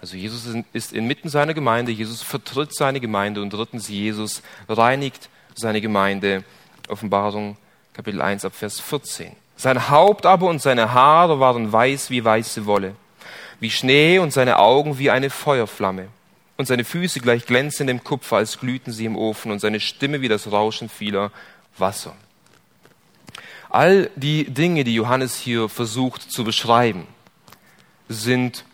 [0.00, 5.80] Also Jesus ist inmitten seiner Gemeinde, Jesus vertritt seine Gemeinde und drittens, Jesus reinigt seine
[5.80, 6.44] Gemeinde.
[6.88, 7.56] Offenbarung
[7.94, 9.34] Kapitel 1 ab Vers 14.
[9.56, 12.94] Sein Haupt aber und seine Haare waren weiß wie weiße Wolle,
[13.60, 16.08] wie Schnee und seine Augen wie eine Feuerflamme
[16.56, 20.28] und seine Füße gleich glänzendem Kupfer, als glühten sie im Ofen und seine Stimme wie
[20.28, 21.30] das Rauschen vieler
[21.78, 22.14] Wasser.
[23.70, 27.06] All die Dinge, die Johannes hier versucht zu beschreiben,
[28.08, 28.64] sind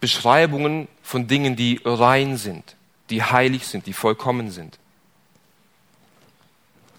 [0.00, 2.76] Beschreibungen von Dingen, die rein sind,
[3.10, 4.78] die heilig sind, die vollkommen sind.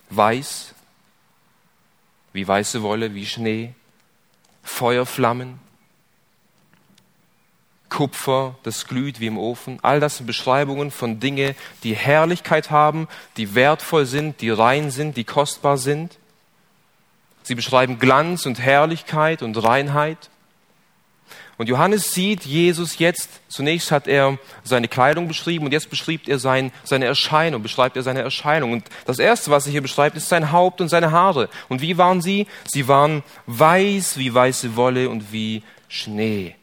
[0.09, 0.75] Weiß
[2.33, 3.73] wie weiße Wolle, wie Schnee,
[4.63, 5.59] Feuerflammen,
[7.91, 9.77] Kupfer, das glüht wie im Ofen.
[9.83, 15.17] All das sind Beschreibungen von Dingen, die Herrlichkeit haben, die wertvoll sind, die rein sind,
[15.17, 16.17] die kostbar sind.
[17.43, 20.30] Sie beschreiben Glanz und Herrlichkeit und Reinheit.
[21.61, 26.39] Und Johannes sieht Jesus jetzt, zunächst hat er seine Kleidung beschrieben und jetzt beschreibt er
[26.39, 28.71] sein, seine Erscheinung, beschreibt er seine Erscheinung.
[28.73, 31.49] Und das erste, was er hier beschreibt, ist sein Haupt und seine Haare.
[31.69, 32.47] Und wie waren sie?
[32.65, 36.55] Sie waren weiß wie weiße Wolle und wie Schnee.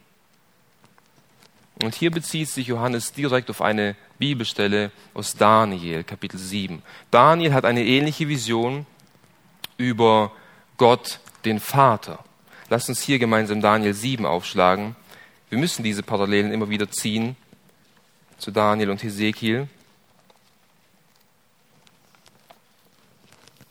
[1.80, 6.82] Und hier bezieht sich Johannes direkt auf eine Bibelstelle aus Daniel, Kapitel 7.
[7.12, 8.84] Daniel hat eine ähnliche Vision
[9.76, 10.32] über
[10.76, 12.24] Gott, den Vater.
[12.70, 14.94] Lasst uns hier gemeinsam Daniel 7 aufschlagen.
[15.48, 17.36] Wir müssen diese Parallelen immer wieder ziehen.
[18.36, 19.66] zu Daniel und Hesekiel.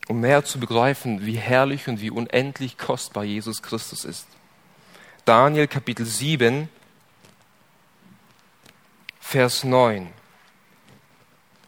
[0.08, 4.26] Um mehr zu begreifen, wie herrlich und wie unendlich kostbar Jesus Christus ist.
[5.24, 6.68] Daniel Kapitel 7,
[9.20, 10.08] Vers 9.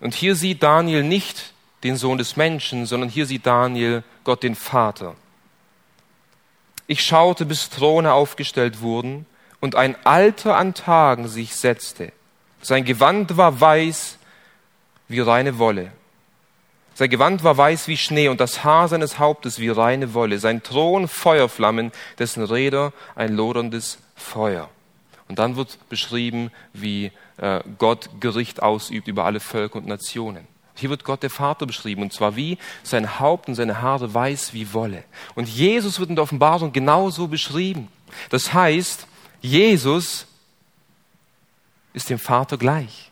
[0.00, 4.54] Und hier sieht Daniel nicht den Sohn des Menschen, sondern hier sieht Daniel Gott den
[4.54, 5.14] Vater.
[6.90, 9.24] Ich schaute, bis Throne aufgestellt wurden
[9.60, 12.10] und ein Alter an Tagen sich setzte.
[12.62, 14.18] Sein Gewand war weiß
[15.06, 15.92] wie reine Wolle.
[16.94, 20.40] Sein Gewand war weiß wie Schnee und das Haar seines Hauptes wie reine Wolle.
[20.40, 24.68] Sein Thron Feuerflammen, dessen Räder ein loderndes Feuer.
[25.28, 30.44] Und dann wird beschrieben, wie äh, Gott Gericht ausübt über alle Völker und Nationen.
[30.74, 34.54] Hier wird Gott der Vater beschrieben, und zwar wie sein Haupt und seine Haare weiß
[34.54, 35.04] wie Wolle.
[35.34, 37.88] Und Jesus wird in der Offenbarung genauso beschrieben.
[38.30, 39.06] Das heißt,
[39.40, 40.26] Jesus
[41.92, 43.09] ist dem Vater gleich.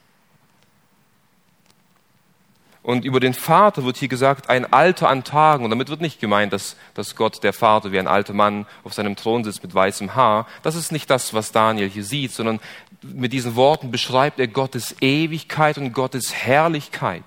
[2.82, 5.64] Und über den Vater wird hier gesagt, ein Alter an Tagen.
[5.64, 8.94] Und damit wird nicht gemeint, dass, dass Gott, der Vater, wie ein alter Mann auf
[8.94, 10.46] seinem Thron sitzt mit weißem Haar.
[10.62, 12.60] Das ist nicht das, was Daniel hier sieht, sondern
[13.02, 17.24] mit diesen Worten beschreibt er Gottes Ewigkeit und Gottes Herrlichkeit.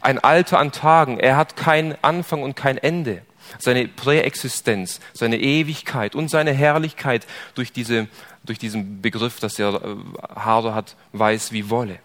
[0.00, 1.18] Ein Alter an Tagen.
[1.18, 3.22] Er hat keinen Anfang und kein Ende.
[3.58, 8.08] Seine Präexistenz, seine Ewigkeit und seine Herrlichkeit durch, diese,
[8.42, 9.96] durch diesen Begriff, dass er äh,
[10.34, 11.98] Haare hat, weiß wie Wolle.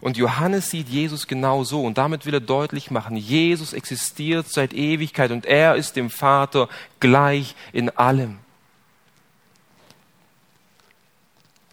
[0.00, 4.72] Und Johannes sieht Jesus genau so und damit will er deutlich machen, Jesus existiert seit
[4.72, 6.68] Ewigkeit und er ist dem Vater
[7.00, 8.38] gleich in allem.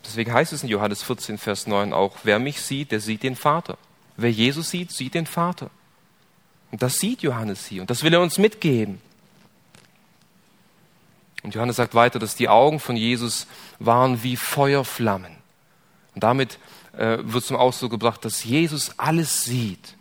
[0.06, 3.36] Deswegen heißt es in Johannes 14, Vers 9 auch, wer mich sieht, der sieht den
[3.36, 3.78] Vater.
[4.18, 5.70] Wer Jesus sieht, sieht den Vater.
[6.72, 9.02] Und das sieht Johannes hier und das will er uns mitgeben.
[11.44, 13.48] Und Johannes sagt weiter, dass die Augen von Jesus
[13.80, 15.38] waren wie Feuerflammen.
[16.14, 16.60] Und damit
[16.98, 19.96] äh, wird zum Ausdruck gebracht, dass Jesus alles sieht.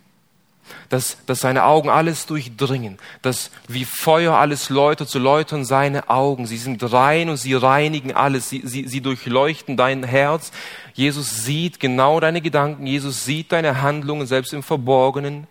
[0.87, 6.45] Dass, dass seine Augen alles durchdringen, dass wie Feuer alles läutert, so läutern seine Augen.
[6.47, 10.51] Sie sind rein und sie reinigen alles, sie, sie, sie durchleuchten dein Herz.
[10.93, 15.47] Jesus sieht genau deine Gedanken, Jesus sieht deine Handlungen, selbst im Verborgenen.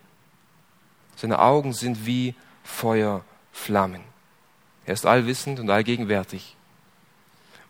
[1.16, 4.00] Seine Augen sind wie Feuerflammen.
[4.86, 6.56] Er ist allwissend und allgegenwärtig.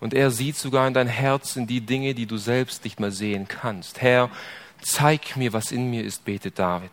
[0.01, 3.11] Und er sieht sogar in dein Herz in die Dinge, die du selbst nicht mehr
[3.11, 4.01] sehen kannst.
[4.01, 4.29] Herr,
[4.81, 6.91] zeig mir, was in mir ist, betet David.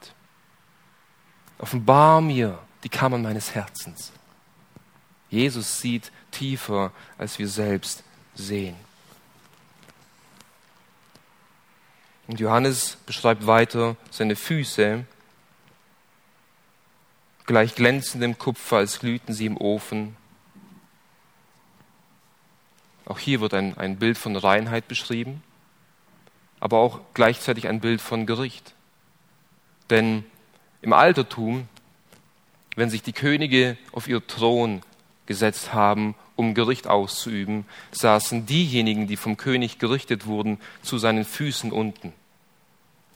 [1.58, 4.12] Offenbar mir die Kammern meines Herzens.
[5.30, 8.76] Jesus sieht tiefer, als wir selbst sehen.
[12.26, 15.06] Und Johannes beschreibt weiter seine Füße,
[17.46, 20.14] gleich glänzendem Kupfer, als glühten sie im Ofen.
[23.08, 25.42] Auch hier wird ein, ein Bild von Reinheit beschrieben,
[26.60, 28.74] aber auch gleichzeitig ein Bild von Gericht.
[29.88, 30.24] Denn
[30.82, 31.68] im Altertum,
[32.76, 34.82] wenn sich die Könige auf ihr Thron
[35.24, 41.72] gesetzt haben, um Gericht auszuüben, saßen diejenigen, die vom König gerichtet wurden, zu seinen Füßen
[41.72, 42.12] unten.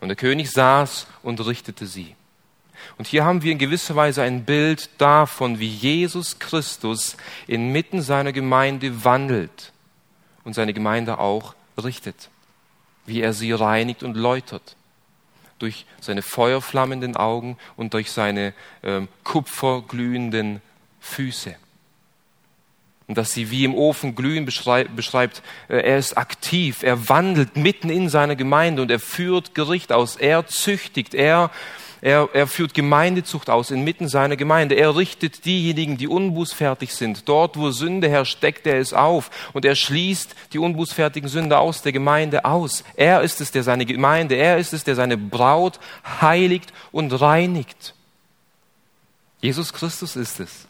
[0.00, 2.16] Und der König saß und richtete sie.
[2.96, 8.32] Und hier haben wir in gewisser Weise ein Bild davon, wie Jesus Christus inmitten seiner
[8.32, 9.72] Gemeinde wandelt
[10.44, 12.30] und seine Gemeinde auch richtet,
[13.06, 14.76] wie er sie reinigt und läutert
[15.58, 18.52] durch seine feuerflammenden Augen und durch seine
[18.82, 20.60] äh, kupferglühenden
[21.00, 21.54] Füße.
[23.06, 27.56] Und dass sie wie im Ofen glühen beschreibt, beschreibt äh, er ist aktiv, er wandelt
[27.56, 31.50] mitten in seiner Gemeinde und er führt Gericht aus, er züchtigt, er
[32.02, 34.74] er, er führt Gemeindezucht aus inmitten seiner Gemeinde.
[34.74, 37.28] Er richtet diejenigen, die unbußfertig sind.
[37.28, 39.30] Dort, wo Sünde herrscht, deckt er es auf.
[39.52, 42.82] Und er schließt die unbußfertigen Sünder aus der Gemeinde aus.
[42.96, 45.78] Er ist es, der seine Gemeinde, er ist es, der seine Braut
[46.20, 47.94] heiligt und reinigt.
[49.40, 50.66] Jesus Christus ist es.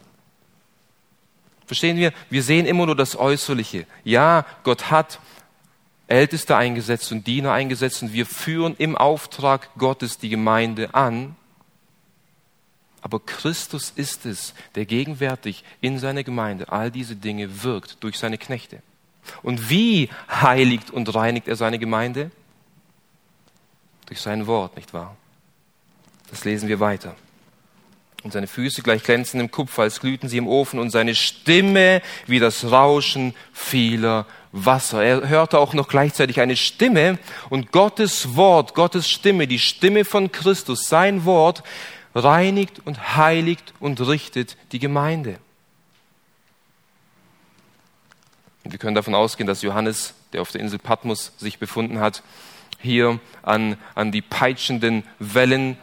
[1.64, 2.12] Verstehen wir?
[2.28, 3.86] Wir sehen immer nur das Äußerliche.
[4.04, 5.18] Ja, Gott hat
[6.12, 11.36] Älteste eingesetzt und Diener eingesetzt und wir führen im Auftrag Gottes die Gemeinde an.
[13.00, 18.36] Aber Christus ist es, der gegenwärtig in seiner Gemeinde all diese Dinge wirkt durch seine
[18.36, 18.82] Knechte.
[19.42, 22.30] Und wie heiligt und reinigt er seine Gemeinde?
[24.06, 25.16] Durch sein Wort, nicht wahr?
[26.30, 27.16] Das lesen wir weiter.
[28.22, 32.02] Und seine Füße gleich glänzen im Kupfer, als glühten sie im Ofen, und seine Stimme
[32.26, 35.02] wie das Rauschen vieler Wasser.
[35.02, 37.18] Er hörte auch noch gleichzeitig eine Stimme
[37.50, 41.62] und Gottes Wort, Gottes Stimme, die Stimme von Christus, sein Wort,
[42.14, 45.38] reinigt und heiligt und richtet die Gemeinde.
[48.64, 52.22] Wir können davon ausgehen, dass Johannes, der auf der Insel Patmos sich befunden hat,
[52.78, 55.76] hier an, an die peitschenden Wellen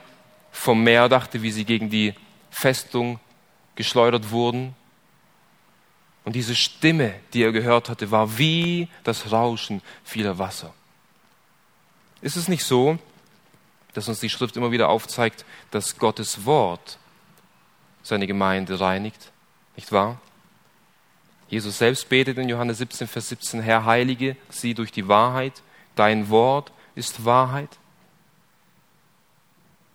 [0.52, 2.14] vom Meer dachte, wie sie gegen die
[2.52, 3.20] Festung
[3.76, 4.76] geschleudert wurden.
[6.30, 10.76] Und diese Stimme, die er gehört hatte, war wie das Rauschen vieler Wasser.
[12.22, 13.00] Ist es nicht so,
[13.94, 17.00] dass uns die Schrift immer wieder aufzeigt, dass Gottes Wort
[18.04, 19.32] seine Gemeinde reinigt?
[19.76, 20.22] Nicht wahr?
[21.48, 25.64] Jesus selbst betet in Johannes 17, Vers 17, Herr, heilige sie durch die Wahrheit,
[25.96, 27.80] dein Wort ist Wahrheit.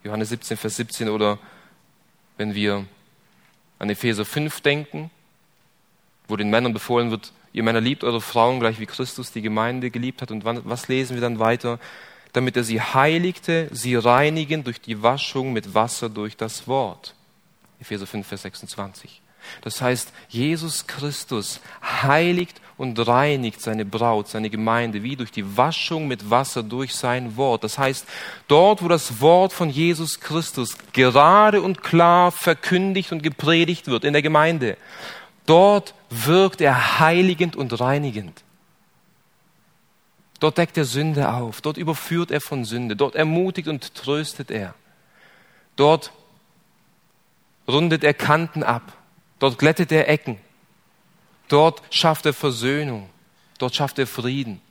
[0.03, 1.39] Johannes 17, Vers 17 oder
[2.35, 2.85] wenn wir
[3.79, 5.11] an Epheser 5 denken,
[6.27, 9.91] wo den Männern befohlen wird, ihr Männer liebt eure Frauen gleich wie Christus die Gemeinde
[9.91, 10.31] geliebt hat.
[10.31, 11.79] Und was lesen wir dann weiter?
[12.33, 17.15] Damit er sie heiligte, sie reinigen durch die Waschung mit Wasser durch das Wort.
[17.79, 19.21] Epheser 5, Vers 26.
[19.61, 21.61] Das heißt, Jesus Christus
[22.01, 27.37] heiligt und reinigt seine Braut, seine Gemeinde, wie durch die Waschung mit Wasser durch sein
[27.37, 27.63] Wort.
[27.63, 28.05] Das heißt,
[28.47, 34.13] dort, wo das Wort von Jesus Christus gerade und klar verkündigt und gepredigt wird in
[34.13, 34.77] der Gemeinde,
[35.45, 38.43] dort wirkt er heiligend und reinigend.
[40.39, 44.73] Dort deckt er Sünde auf, dort überführt er von Sünde, dort ermutigt und tröstet er.
[45.75, 46.11] Dort
[47.67, 48.93] rundet er Kanten ab,
[49.39, 50.37] dort glättet er Ecken,
[51.47, 53.09] dort schafft er Versöhnung,
[53.57, 54.61] dort schafft er Frieden.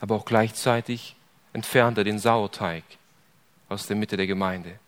[0.00, 1.16] Aber auch gleichzeitig
[1.52, 2.84] entfernt er den Sauerteig
[3.68, 4.78] aus der Mitte der Gemeinde.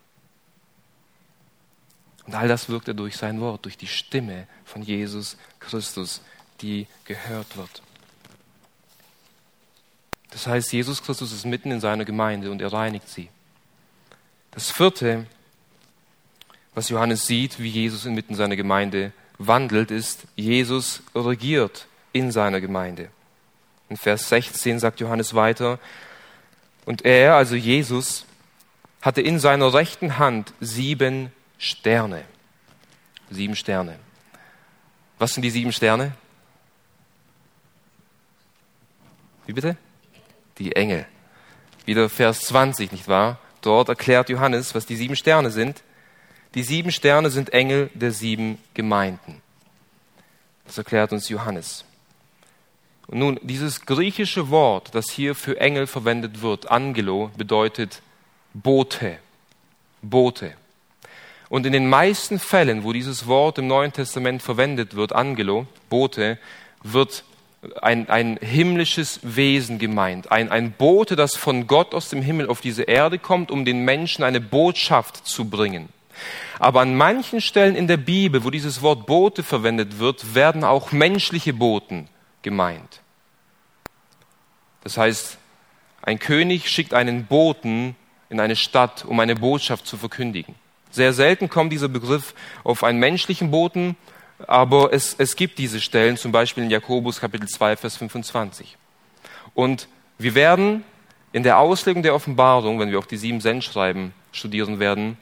[2.28, 6.20] Und all das wirkt er durch sein Wort, durch die Stimme von Jesus Christus,
[6.60, 7.80] die gehört wird.
[10.28, 13.30] Das heißt, Jesus Christus ist mitten in seiner Gemeinde und er reinigt sie.
[14.50, 15.24] Das vierte,
[16.74, 23.08] was Johannes sieht, wie Jesus inmitten seiner Gemeinde wandelt, ist, Jesus regiert in seiner Gemeinde.
[23.88, 25.78] In Vers 16 sagt Johannes weiter,
[26.84, 28.26] und er, also Jesus,
[29.00, 32.24] hatte in seiner rechten Hand sieben Sterne.
[33.30, 33.98] Sieben Sterne.
[35.18, 36.12] Was sind die sieben Sterne?
[39.46, 39.76] Wie bitte?
[40.58, 41.06] Die Engel.
[41.84, 43.38] Wieder Vers 20, nicht wahr?
[43.60, 45.82] Dort erklärt Johannes, was die sieben Sterne sind.
[46.54, 49.42] Die sieben Sterne sind Engel der sieben Gemeinden.
[50.66, 51.84] Das erklärt uns Johannes.
[53.06, 58.02] Und nun, dieses griechische Wort, das hier für Engel verwendet wird, Angelo, bedeutet
[58.52, 59.18] Bote.
[60.02, 60.54] Bote.
[61.48, 66.38] Und in den meisten Fällen, wo dieses Wort im Neuen Testament verwendet wird, Angelo, Bote,
[66.82, 67.24] wird
[67.80, 70.30] ein, ein himmlisches Wesen gemeint.
[70.30, 73.84] Ein, ein Bote, das von Gott aus dem Himmel auf diese Erde kommt, um den
[73.84, 75.88] Menschen eine Botschaft zu bringen.
[76.58, 80.92] Aber an manchen Stellen in der Bibel, wo dieses Wort Bote verwendet wird, werden auch
[80.92, 82.08] menschliche Boten
[82.42, 83.00] gemeint.
[84.82, 85.38] Das heißt,
[86.02, 87.96] ein König schickt einen Boten
[88.30, 90.54] in eine Stadt, um eine Botschaft zu verkündigen.
[90.90, 93.96] Sehr selten kommt dieser Begriff auf einen menschlichen Boten,
[94.46, 98.76] aber es, es gibt diese Stellen, zum Beispiel in Jakobus Kapitel 2, Vers 25.
[99.54, 100.84] Und wir werden
[101.32, 105.18] in der Auslegung der Offenbarung, wenn wir auch die sieben Sendschreiben studieren werden,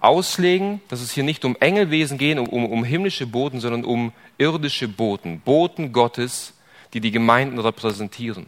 [0.00, 4.12] auslegen, dass es hier nicht um Engelwesen geht, um, um, um himmlische Boten, sondern um
[4.38, 6.54] irdische Boten, Boten Gottes,
[6.94, 8.46] die die Gemeinden repräsentieren.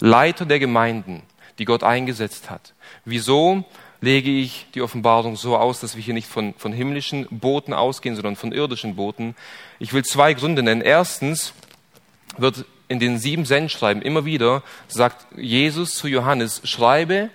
[0.00, 1.22] Leiter der Gemeinden,
[1.58, 2.74] die Gott eingesetzt hat.
[3.04, 3.64] Wieso?
[4.00, 8.14] Lege ich die Offenbarung so aus, dass wir hier nicht von, von himmlischen Boten ausgehen,
[8.14, 9.34] sondern von irdischen Boten.
[9.78, 10.80] Ich will zwei Gründe nennen.
[10.80, 11.52] Erstens
[12.36, 17.30] wird in den sieben Sendschreiben immer wieder sagt Jesus zu Johannes, schreibe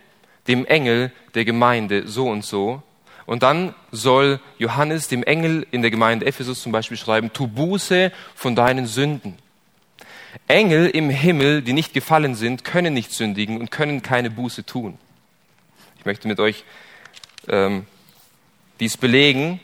[0.47, 2.81] dem Engel der Gemeinde so und so.
[3.25, 8.11] Und dann soll Johannes dem Engel in der Gemeinde Ephesus zum Beispiel schreiben, tu Buße
[8.35, 9.37] von deinen Sünden.
[10.47, 14.97] Engel im Himmel, die nicht gefallen sind, können nicht sündigen und können keine Buße tun.
[16.03, 16.65] Ich möchte mit euch
[17.47, 17.85] ähm,
[18.81, 19.61] dies belegen.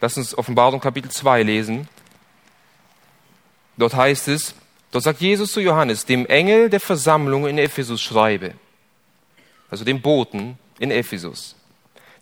[0.00, 1.88] Lass uns Offenbarung Kapitel 2 lesen.
[3.76, 4.54] Dort heißt es,
[4.92, 8.54] dort sagt Jesus zu Johannes, dem Engel der Versammlung in Ephesus schreibe,
[9.68, 11.56] also dem Boten in Ephesus.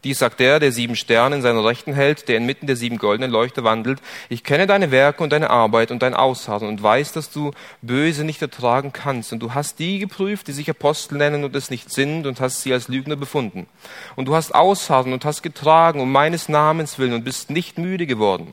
[0.05, 3.33] Dies sagt der, der sieben Sterne in seiner Rechten hält, der inmitten der sieben goldenen
[3.33, 4.01] Leuchter wandelt.
[4.29, 7.51] Ich kenne deine Werke und deine Arbeit und dein Ausharren und weiß, dass du
[7.83, 9.33] Böse nicht ertragen kannst.
[9.33, 12.63] Und du hast die geprüft, die sich Apostel nennen und es nicht sind und hast
[12.63, 13.67] sie als Lügner befunden.
[14.15, 18.07] Und du hast Ausharren und hast getragen um meines Namens willen und bist nicht müde
[18.07, 18.53] geworden.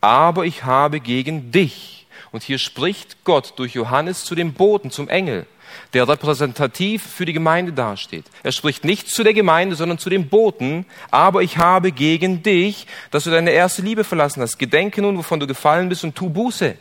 [0.00, 2.06] Aber ich habe gegen dich.
[2.32, 5.46] Und hier spricht Gott durch Johannes zu dem Boten, zum Engel
[5.92, 8.24] der repräsentativ für die Gemeinde dasteht.
[8.42, 10.86] Er spricht nicht zu der Gemeinde, sondern zu dem Boten.
[11.10, 14.58] Aber ich habe gegen dich, dass du deine erste Liebe verlassen hast.
[14.58, 16.76] Gedenke nun, wovon du gefallen bist und tu Buße.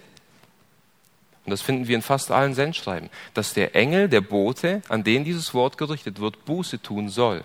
[1.46, 5.24] und das finden wir in fast allen Sendschreiben, dass der Engel, der Bote, an den
[5.24, 7.44] dieses Wort gerichtet wird, Buße tun soll.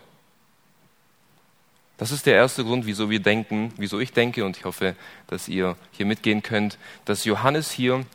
[1.98, 4.94] Das ist der erste Grund, wieso wir denken, wieso ich denke, und ich hoffe,
[5.26, 8.06] dass ihr hier mitgehen könnt, dass Johannes hier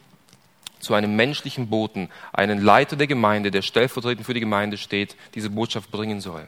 [0.84, 5.50] zu einem menschlichen Boten, einen Leiter der Gemeinde, der stellvertretend für die Gemeinde steht, diese
[5.50, 6.48] Botschaft bringen soll.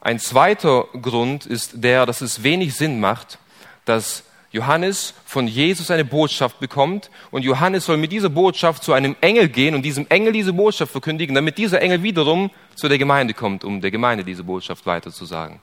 [0.00, 3.38] Ein zweiter Grund ist der, dass es wenig Sinn macht,
[3.84, 9.14] dass Johannes von Jesus eine Botschaft bekommt und Johannes soll mit dieser Botschaft zu einem
[9.20, 13.34] Engel gehen und diesem Engel diese Botschaft verkündigen, damit dieser Engel wiederum zu der Gemeinde
[13.34, 15.60] kommt, um der Gemeinde diese Botschaft weiterzusagen.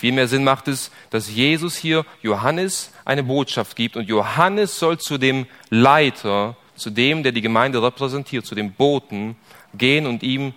[0.00, 4.96] Viel mehr Sinn macht es, dass Jesus hier Johannes eine Botschaft gibt und Johannes soll
[4.96, 9.36] zu dem Leiter, zu dem, der die Gemeinde repräsentiert, zu dem Boten
[9.74, 10.54] gehen und ihm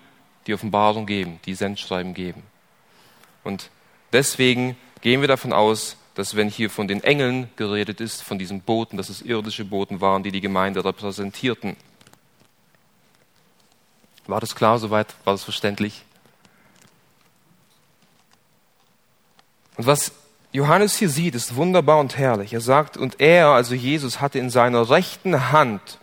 [0.48, 2.42] die Offenbarung geben, die Sendschreiben geben.
[3.44, 3.70] Und
[4.14, 8.62] deswegen gehen wir davon aus, dass wenn hier von den Engeln geredet ist, von diesen
[8.62, 11.76] Boten, dass es irdische Boten waren, die die Gemeinde repräsentierten.
[14.26, 15.14] War das klar soweit?
[15.26, 16.06] War das verständlich?
[19.78, 20.12] Und was
[20.52, 22.54] Johannes hier sieht, ist wunderbar und herrlich.
[22.54, 25.98] Er sagt, und er, also Jesus, hatte in seiner rechten Hand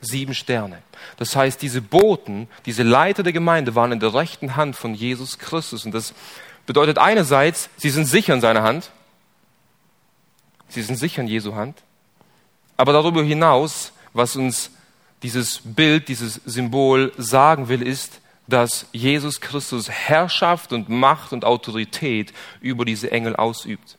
[0.00, 0.82] sieben Sterne.
[1.16, 5.38] Das heißt, diese Boten, diese Leiter der Gemeinde waren in der rechten Hand von Jesus
[5.38, 5.84] Christus.
[5.84, 6.14] Und das
[6.66, 8.90] bedeutet einerseits, sie sind sicher in seiner Hand.
[10.68, 11.82] Sie sind sicher in Jesu Hand.
[12.76, 14.70] Aber darüber hinaus, was uns
[15.24, 22.32] dieses Bild, dieses Symbol sagen will, ist, dass Jesus Christus Herrschaft und Macht und Autorität
[22.60, 23.98] über diese Engel ausübt.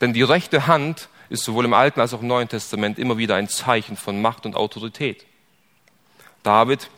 [0.00, 3.36] Denn die rechte Hand ist sowohl im Alten als auch im Neuen Testament immer wieder
[3.36, 5.24] ein Zeichen von Macht und Autorität.
[6.42, 6.90] David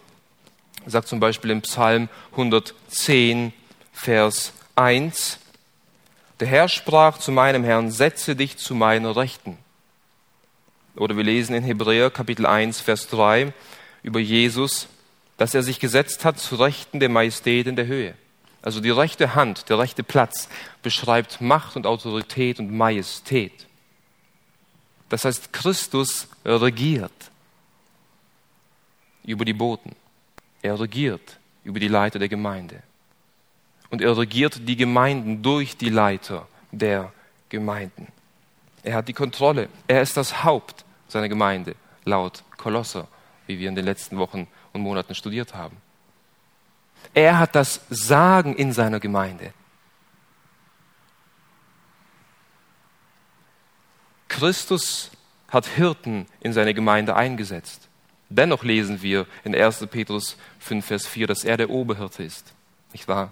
[0.84, 3.52] sagt zum Beispiel im Psalm 110,
[3.92, 5.38] Vers 1,
[6.40, 9.58] der Herr sprach zu meinem Herrn, setze dich zu meiner Rechten.
[10.96, 13.52] Oder wir lesen in Hebräer Kapitel 1, Vers 3
[14.02, 14.88] über Jesus,
[15.42, 18.14] dass er sich gesetzt hat zu Rechten der Majestät in der Höhe.
[18.62, 20.48] Also die rechte Hand, der rechte Platz
[20.84, 23.66] beschreibt Macht und Autorität und Majestät.
[25.08, 27.10] Das heißt, Christus regiert
[29.24, 29.96] über die Boten.
[30.62, 32.80] Er regiert über die Leiter der Gemeinde
[33.90, 37.12] und er regiert die Gemeinden durch die Leiter der
[37.48, 38.06] Gemeinden.
[38.84, 39.68] Er hat die Kontrolle.
[39.88, 41.74] Er ist das Haupt seiner Gemeinde,
[42.04, 43.08] laut Kolosser,
[43.48, 45.76] wie wir in den letzten Wochen und Monaten studiert haben.
[47.14, 49.52] Er hat das Sagen in seiner Gemeinde.
[54.28, 55.10] Christus
[55.48, 57.88] hat Hirten in seine Gemeinde eingesetzt.
[58.30, 59.86] Dennoch lesen wir in 1.
[59.90, 62.54] Petrus 5, Vers 4, dass er der Oberhirte ist.
[62.92, 63.30] Nicht wahr?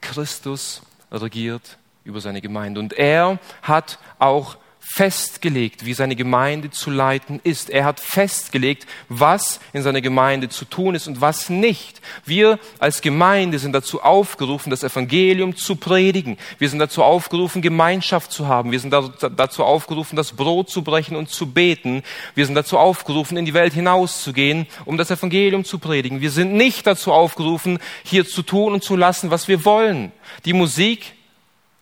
[0.00, 2.80] Christus regiert über seine Gemeinde.
[2.80, 4.56] Und er hat auch
[4.86, 7.70] festgelegt, wie seine Gemeinde zu leiten ist.
[7.70, 12.00] Er hat festgelegt, was in seiner Gemeinde zu tun ist und was nicht.
[12.24, 16.36] Wir als Gemeinde sind dazu aufgerufen, das Evangelium zu predigen.
[16.58, 18.70] Wir sind dazu aufgerufen, Gemeinschaft zu haben.
[18.72, 22.02] Wir sind dazu aufgerufen, das Brot zu brechen und zu beten.
[22.34, 26.20] Wir sind dazu aufgerufen, in die Welt hinauszugehen, um das Evangelium zu predigen.
[26.20, 30.12] Wir sind nicht dazu aufgerufen, hier zu tun und zu lassen, was wir wollen.
[30.44, 31.14] Die Musik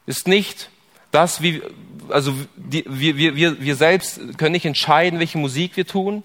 [0.06, 0.70] ist nicht
[1.10, 1.62] das, wie,
[2.08, 6.22] also die, wir, wir, wir selbst können nicht entscheiden, welche Musik wir tun.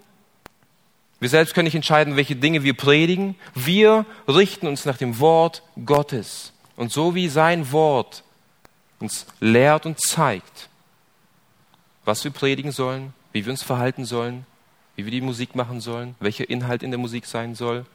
[1.20, 3.36] Wir selbst können nicht entscheiden, welche Dinge wir predigen.
[3.56, 6.54] Wir richten uns nach dem Wort Gottes.
[6.76, 8.24] Und so wie sein Wort
[9.00, 10.70] uns lehrt und zeigt,
[12.06, 14.46] was wir predigen sollen, wie wir uns verhalten sollen,
[14.96, 17.86] wie wir die Musik machen sollen, welcher Inhalt in der Musik sein soll,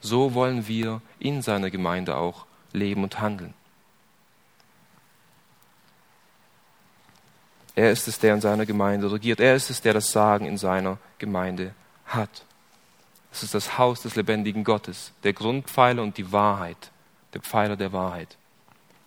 [0.00, 3.54] so wollen wir in seiner Gemeinde auch leben und handeln.
[7.78, 9.38] Er ist es, der in seiner Gemeinde regiert.
[9.38, 11.76] Er ist es, der das Sagen in seiner Gemeinde
[12.06, 12.44] hat.
[13.30, 16.90] Es ist das Haus des lebendigen Gottes, der Grundpfeiler und die Wahrheit,
[17.34, 18.36] der Pfeiler der Wahrheit.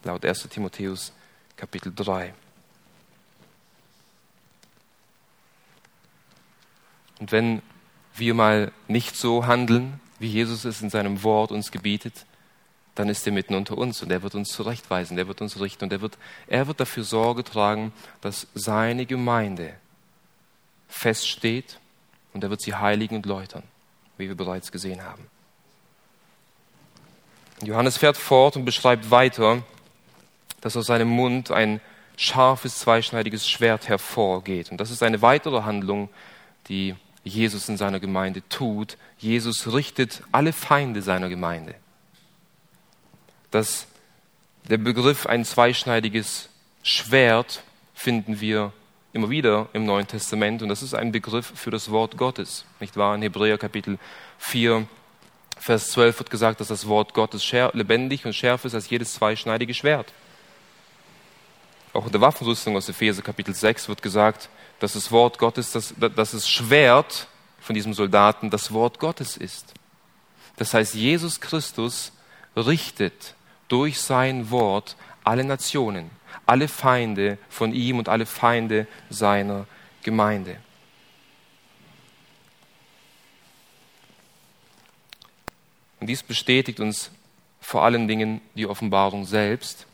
[0.06, 1.12] Laut 1 Timotheus
[1.58, 2.34] Kapitel 3.
[7.20, 7.62] Und wenn
[8.16, 12.26] wir mal nicht so handeln, wie Jesus es in seinem Wort uns gebietet,
[12.96, 15.86] dann ist er mitten unter uns und er wird uns zurechtweisen, er wird uns richten
[15.86, 16.18] und er wird,
[16.48, 19.74] er wird dafür Sorge tragen, dass seine Gemeinde
[20.90, 21.80] feststeht
[22.34, 23.64] und er wird sie heiligen und läutern,
[24.18, 25.26] wie wir bereits gesehen haben.
[27.64, 29.64] Johannes fährt fort und beschreibt weiter,
[30.60, 31.80] dass aus seinem Mund ein
[32.18, 34.72] scharfes, zweischneidiges Schwert hervorgeht.
[34.72, 36.10] Und das ist eine weitere Handlung,
[36.68, 38.98] die Jesus in seiner Gemeinde tut.
[39.18, 41.76] Jesus richtet alle Feinde seiner Gemeinde
[43.52, 43.88] dass
[44.70, 46.50] der Begriff ein zweischneidiges
[46.84, 48.74] Schwert finden wir
[49.14, 52.66] immer wieder im Neuen Testament und das ist ein Begriff für das Wort Gottes.
[52.80, 53.14] Nicht wahr?
[53.16, 54.00] In Hebräer Kapitel
[54.40, 54.88] 4,
[55.58, 59.74] Vers 12 wird gesagt, dass das Wort Gottes lebendig und schärfer ist als jedes zweischneidige
[59.74, 60.12] Schwert.
[61.94, 64.50] Auch in der Waffenrüstung aus Epheser Kapitel 6 wird gesagt,
[64.80, 67.28] dass das Wort Gottes, dass, dass das Schwert
[67.60, 69.74] von diesem Soldaten das Wort Gottes ist.
[70.56, 72.12] Das heißt, Jesus Christus
[72.56, 73.36] richtet
[73.72, 76.10] durch sein Wort alle Nationen,
[76.46, 79.66] alle Feinde von ihm und alle Feinde seiner
[80.04, 80.58] Gemeinde.
[86.02, 87.12] Und dies bestätigt uns
[87.62, 89.86] vor allen Dingen die Offenbarung selbst,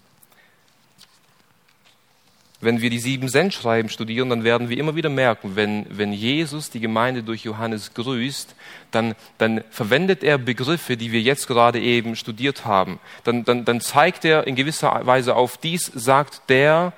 [2.60, 6.72] wenn wir die sieben Sendschreiben studieren, dann werden wir immer wieder merken, wenn, wenn Jesus
[6.72, 8.56] die Gemeinde durch Johannes grüßt,
[8.90, 13.00] dann, dann verwendet er Begriffe, die wir jetzt gerade eben studiert haben.
[13.24, 16.94] Dann, dann, dann zeigt er in gewisser Weise auf, dies sagt der,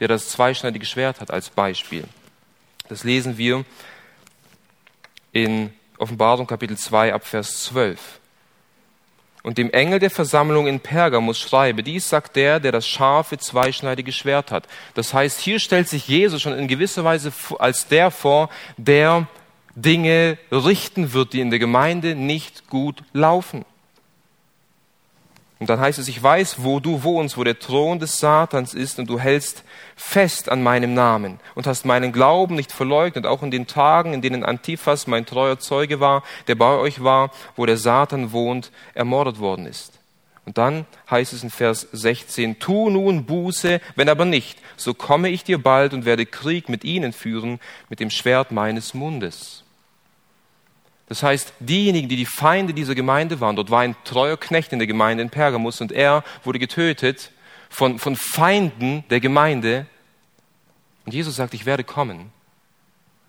[0.00, 2.04] der das zweischneidige Schwert hat, als Beispiel.
[2.88, 3.64] Das lesen wir
[5.32, 8.20] in Offenbarung Kapitel 2 ab Vers 12
[9.44, 14.10] und dem Engel der Versammlung in Pergamus schreibe, dies sagt der, der das scharfe, zweischneidige
[14.10, 14.66] Schwert hat.
[14.94, 19.28] Das heißt, hier stellt sich Jesus schon in gewisser Weise als der vor, der
[19.76, 23.66] Dinge richten wird, die in der Gemeinde nicht gut laufen.
[25.64, 28.98] Und dann heißt es, ich weiß, wo du wohnst, wo der Thron des Satans ist,
[28.98, 29.64] und du hältst
[29.96, 34.20] fest an meinem Namen und hast meinen Glauben nicht verleugnet, auch in den Tagen, in
[34.20, 39.38] denen Antiphas, mein treuer Zeuge war, der bei euch war, wo der Satan wohnt, ermordet
[39.38, 39.98] worden ist.
[40.44, 45.30] Und dann heißt es in Vers 16, tu nun Buße, wenn aber nicht, so komme
[45.30, 47.58] ich dir bald und werde Krieg mit ihnen führen,
[47.88, 49.63] mit dem Schwert meines Mundes.
[51.08, 54.78] Das heißt, diejenigen, die die Feinde dieser Gemeinde waren, dort war ein treuer Knecht in
[54.78, 57.30] der Gemeinde in Pergamus und er wurde getötet
[57.68, 59.86] von, von Feinden der Gemeinde.
[61.04, 62.32] Und Jesus sagt, ich werde kommen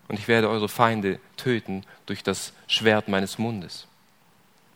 [0.08, 3.86] und ich werde eure Feinde töten durch das Schwert meines Mundes.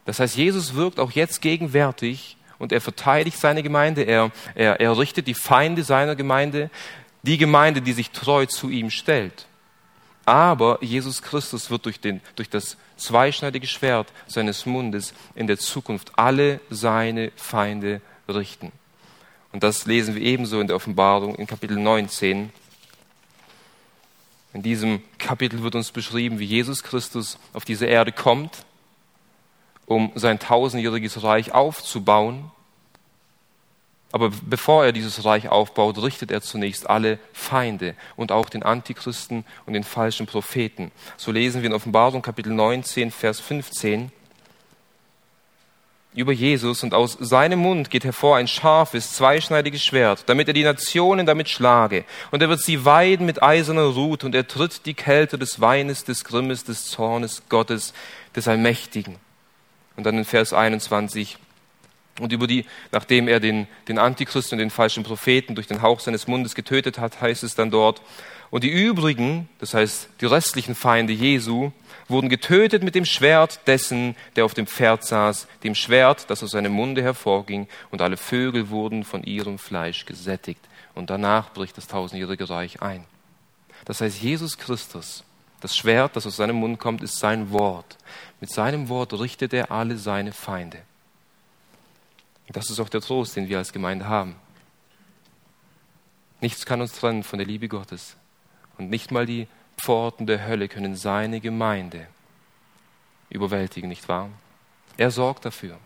[0.05, 4.99] Das heißt, Jesus wirkt auch jetzt gegenwärtig und er verteidigt seine Gemeinde, er, er, er
[4.99, 6.71] richtet die Feinde seiner Gemeinde,
[7.23, 9.47] die Gemeinde, die sich treu zu ihm stellt.
[10.31, 16.17] Aber Jesus Christus wird durch, den, durch das zweischneidige Schwert seines Mundes in der Zukunft
[16.17, 18.71] alle seine Feinde richten.
[19.51, 22.53] Und das lesen wir ebenso in der Offenbarung in Kapitel 19.
[24.53, 28.65] In diesem Kapitel wird uns beschrieben, wie Jesus Christus auf diese Erde kommt,
[29.85, 32.53] um sein tausendjähriges Reich aufzubauen
[34.13, 39.45] aber bevor er dieses Reich aufbaut, richtet er zunächst alle Feinde und auch den Antichristen
[39.67, 40.91] und den falschen Propheten.
[41.17, 44.11] So lesen wir in Offenbarung Kapitel 19, Vers 15
[46.13, 50.65] über Jesus und aus seinem Mund geht hervor ein scharfes, zweischneidiges Schwert, damit er die
[50.65, 52.05] Nationen damit schlage.
[52.33, 56.05] Und er wird sie weiden mit eiserner Rut und er tritt die Kälte des Weines,
[56.05, 57.95] des Grimmes, des Zornes Gottes,
[58.35, 59.17] des Allmächtigen.
[59.97, 61.39] Und dann in Vers 21,
[62.21, 66.01] und über die, nachdem er den, den Antichristen und den falschen Propheten durch den Hauch
[66.01, 68.03] seines Mundes getötet hat, heißt es dann dort,
[68.51, 71.71] und die übrigen, das heißt die restlichen Feinde Jesu,
[72.09, 76.51] wurden getötet mit dem Schwert dessen, der auf dem Pferd saß, dem Schwert, das aus
[76.51, 80.61] seinem Munde hervorging, und alle Vögel wurden von ihrem Fleisch gesättigt.
[80.95, 83.05] Und danach bricht das tausendjährige Reich ein.
[83.85, 85.23] Das heißt, Jesus Christus,
[85.61, 87.97] das Schwert, das aus seinem Mund kommt, ist sein Wort.
[88.41, 90.79] Mit seinem Wort richtet er alle seine Feinde.
[92.53, 94.35] Das ist auch der Trost, den wir als Gemeinde haben.
[96.41, 98.17] Nichts kann uns trennen von der Liebe Gottes.
[98.79, 99.47] Und nicht mal die
[99.77, 102.07] Pforten der Hölle können seine Gemeinde
[103.29, 104.31] überwältigen, nicht wahr?
[104.97, 105.79] Er sorgt dafür.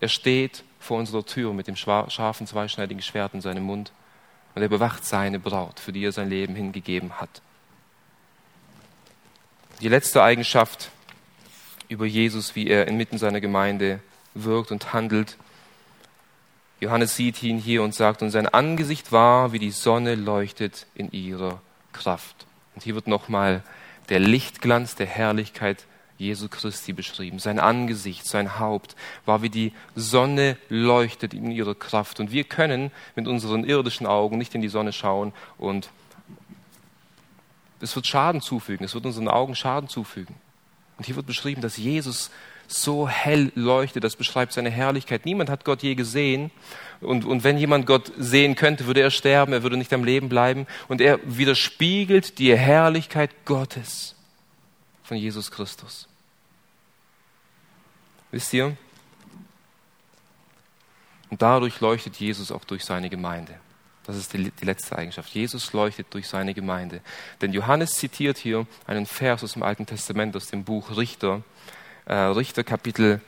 [0.00, 3.92] Er steht vor unserer Tür mit dem scharfen, zweischneidigen Schwert in seinem Mund
[4.54, 7.42] und er bewacht seine Braut, für die er sein Leben hingegeben hat.
[9.80, 10.90] Die letzte Eigenschaft
[11.88, 14.00] über Jesus, wie er inmitten seiner Gemeinde
[14.44, 15.36] wirkt und handelt.
[16.80, 21.10] Johannes sieht ihn hier und sagt, und sein Angesicht war, wie die Sonne leuchtet in
[21.10, 21.60] ihrer
[21.92, 22.46] Kraft.
[22.74, 23.62] Und hier wird nochmal
[24.08, 25.86] der Lichtglanz der Herrlichkeit
[26.18, 27.38] Jesu Christi beschrieben.
[27.38, 32.20] Sein Angesicht, sein Haupt war wie die Sonne leuchtet in ihrer Kraft.
[32.20, 35.90] Und wir können mit unseren irdischen Augen nicht in die Sonne schauen und
[37.80, 40.34] es wird Schaden zufügen, es wird unseren Augen Schaden zufügen.
[40.96, 42.30] Und hier wird beschrieben, dass Jesus
[42.66, 44.04] so hell leuchtet.
[44.04, 45.24] Das beschreibt seine Herrlichkeit.
[45.24, 46.50] Niemand hat Gott je gesehen.
[47.00, 50.28] Und, und wenn jemand Gott sehen könnte, würde er sterben, er würde nicht am Leben
[50.28, 50.66] bleiben.
[50.88, 54.14] Und er widerspiegelt die Herrlichkeit Gottes
[55.02, 56.08] von Jesus Christus.
[58.30, 58.76] Wisst ihr?
[61.30, 63.54] Und dadurch leuchtet Jesus auch durch seine Gemeinde.
[64.04, 65.34] Das ist die, die, letzte Eigenschaft.
[65.34, 67.00] Jesus leuchtet durch seine Gemeinde.
[67.40, 71.42] Denn Johannes zitiert hier einen Vers aus dem Alten Testament, aus dem Buch Richter,
[72.08, 73.20] Richter Kapitel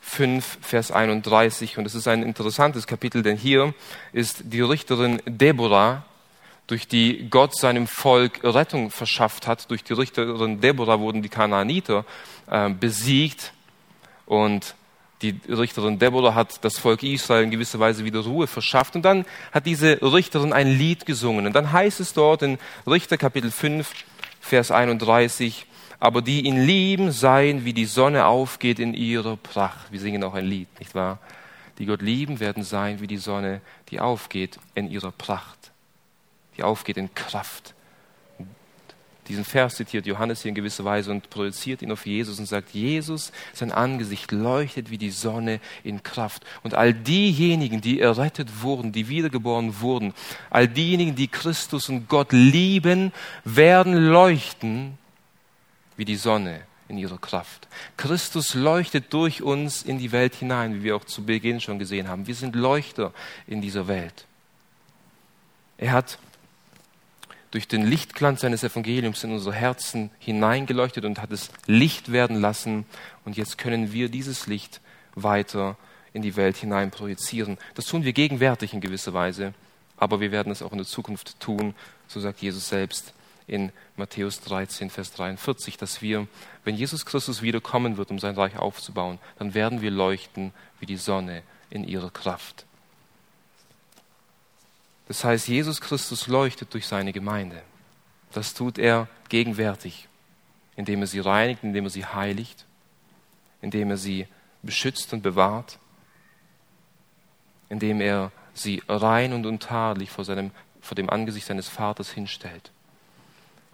[0.00, 1.78] 5, Vers 31.
[1.78, 3.74] Und es ist ein interessantes Kapitel, denn hier
[4.12, 6.04] ist die Richterin Deborah,
[6.66, 9.70] durch die Gott seinem Volk Rettung verschafft hat.
[9.70, 12.04] Durch die Richterin Deborah wurden die Kanaaniter
[12.50, 13.52] äh, besiegt
[14.26, 14.74] und
[15.22, 18.96] die Richterin Deborah hat das Volk Israel in gewisser Weise wieder Ruhe verschafft.
[18.96, 21.46] Und dann hat diese Richterin ein Lied gesungen.
[21.46, 23.90] Und dann heißt es dort in Richter Kapitel 5,
[24.40, 25.66] Vers 31,
[26.00, 29.92] aber die ihn lieben, seien wie die Sonne aufgeht in ihrer Pracht.
[29.92, 31.18] Wir singen auch ein Lied, nicht wahr?
[31.78, 35.72] Die Gott lieben, werden sein wie die Sonne, die aufgeht in ihrer Pracht,
[36.56, 37.74] die aufgeht in Kraft.
[39.28, 42.74] Diesen Vers zitiert Johannes hier in gewisser Weise und projiziert ihn auf Jesus und sagt,
[42.74, 46.44] Jesus, sein Angesicht leuchtet wie die Sonne in Kraft.
[46.62, 50.12] Und all diejenigen, die errettet wurden, die wiedergeboren wurden,
[50.50, 53.12] all diejenigen, die Christus und Gott lieben,
[53.44, 54.98] werden leuchten
[55.96, 57.66] wie die Sonne in ihrer Kraft.
[57.96, 62.08] Christus leuchtet durch uns in die Welt hinein, wie wir auch zu Beginn schon gesehen
[62.08, 62.26] haben.
[62.26, 63.12] Wir sind Leuchter
[63.46, 64.26] in dieser Welt.
[65.78, 66.18] Er hat
[67.50, 72.84] durch den Lichtglanz seines Evangeliums in unsere Herzen hineingeleuchtet und hat es Licht werden lassen.
[73.24, 74.80] Und jetzt können wir dieses Licht
[75.14, 75.76] weiter
[76.12, 77.58] in die Welt hinein projizieren.
[77.74, 79.54] Das tun wir gegenwärtig in gewisser Weise,
[79.96, 81.74] aber wir werden es auch in der Zukunft tun,
[82.08, 83.14] so sagt Jesus selbst
[83.46, 86.26] in Matthäus 13, Vers 43, dass wir,
[86.64, 90.96] wenn Jesus Christus wiederkommen wird, um sein Reich aufzubauen, dann werden wir leuchten wie die
[90.96, 92.64] Sonne in ihrer Kraft.
[95.08, 97.62] Das heißt, Jesus Christus leuchtet durch seine Gemeinde.
[98.32, 100.08] Das tut er gegenwärtig,
[100.76, 102.64] indem er sie reinigt, indem er sie heiligt,
[103.60, 104.26] indem er sie
[104.62, 105.78] beschützt und bewahrt,
[107.68, 112.72] indem er sie rein und untadelig vor, seinem, vor dem Angesicht seines Vaters hinstellt.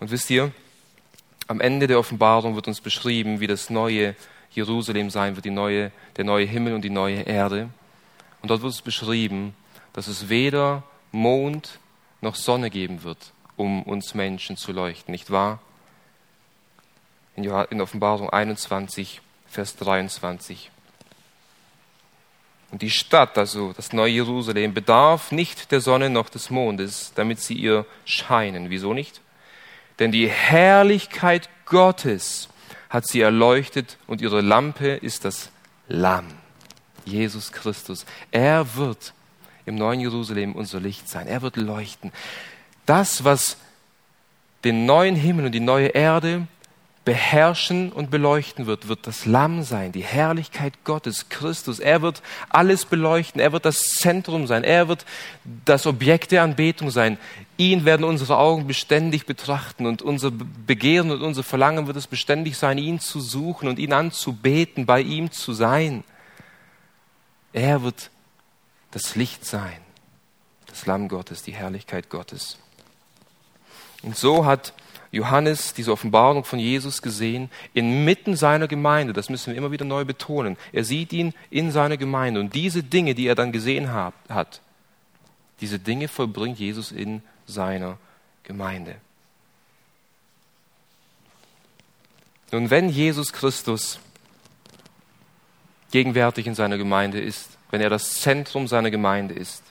[0.01, 0.51] Und wisst ihr,
[1.47, 4.17] am Ende der Offenbarung wird uns beschrieben, wie das neue
[4.53, 7.69] Jerusalem sein wird, die neue, der neue Himmel und die neue Erde.
[8.43, 9.55] Und dort wird es beschrieben,
[9.93, 10.83] dass es weder
[11.13, 11.79] Mond
[12.21, 15.61] noch Sonne geben wird, um uns Menschen zu leuchten, nicht wahr?
[17.37, 20.71] In Offenbarung 21, Vers 23.
[22.71, 27.41] Und die Stadt, also das neue Jerusalem, bedarf nicht der Sonne noch des Mondes, damit
[27.41, 28.71] sie ihr scheinen.
[28.71, 29.21] Wieso nicht?
[30.01, 32.49] Denn die Herrlichkeit Gottes
[32.89, 35.51] hat sie erleuchtet und ihre Lampe ist das
[35.87, 36.27] Lamm,
[37.05, 38.05] Jesus Christus.
[38.33, 39.15] Er wird
[39.67, 41.29] im neuen Jerusalem unser Licht sein.
[41.29, 42.11] Er wird leuchten.
[42.87, 43.59] Das, was
[44.65, 46.49] den neuen Himmel und die neue Erde
[47.11, 51.81] beherrschen und beleuchten wird, wird das Lamm sein, die Herrlichkeit Gottes, Christus.
[51.81, 53.41] Er wird alles beleuchten.
[53.41, 54.63] Er wird das Zentrum sein.
[54.63, 55.05] Er wird
[55.65, 57.19] das Objekt der Anbetung sein.
[57.57, 62.57] Ihn werden unsere Augen beständig betrachten und unser Begehren und unser Verlangen wird es beständig
[62.57, 66.05] sein, ihn zu suchen und ihn anzubeten, bei ihm zu sein.
[67.53, 68.11] Er wird
[68.93, 69.81] das Licht sein,
[70.69, 72.57] das Lamm Gottes, die Herrlichkeit Gottes.
[74.03, 74.75] Und so hat
[75.13, 79.13] Johannes diese Offenbarung von Jesus gesehen, inmitten seiner Gemeinde.
[79.13, 80.57] Das müssen wir immer wieder neu betonen.
[80.73, 82.41] Er sieht ihn in seiner Gemeinde.
[82.41, 84.61] Und diese Dinge, die er dann gesehen hat,
[85.61, 87.99] diese Dinge vollbringt Jesus in seiner
[88.45, 88.97] Gemeinde.
[92.53, 93.99] Nun, wenn Jesus Christus
[95.91, 99.63] gegenwärtig in seiner Gemeinde ist, wenn er das Zentrum seiner Gemeinde ist,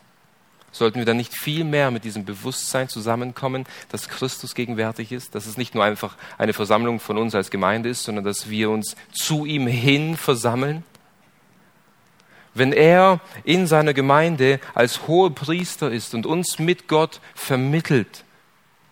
[0.71, 5.45] sollten wir dann nicht viel mehr mit diesem Bewusstsein zusammenkommen, dass Christus gegenwärtig ist, dass
[5.45, 8.95] es nicht nur einfach eine Versammlung von uns als Gemeinde ist, sondern dass wir uns
[9.11, 10.83] zu ihm hin versammeln?
[12.53, 18.23] Wenn er in seiner Gemeinde als hoher Priester ist und uns mit Gott vermittelt,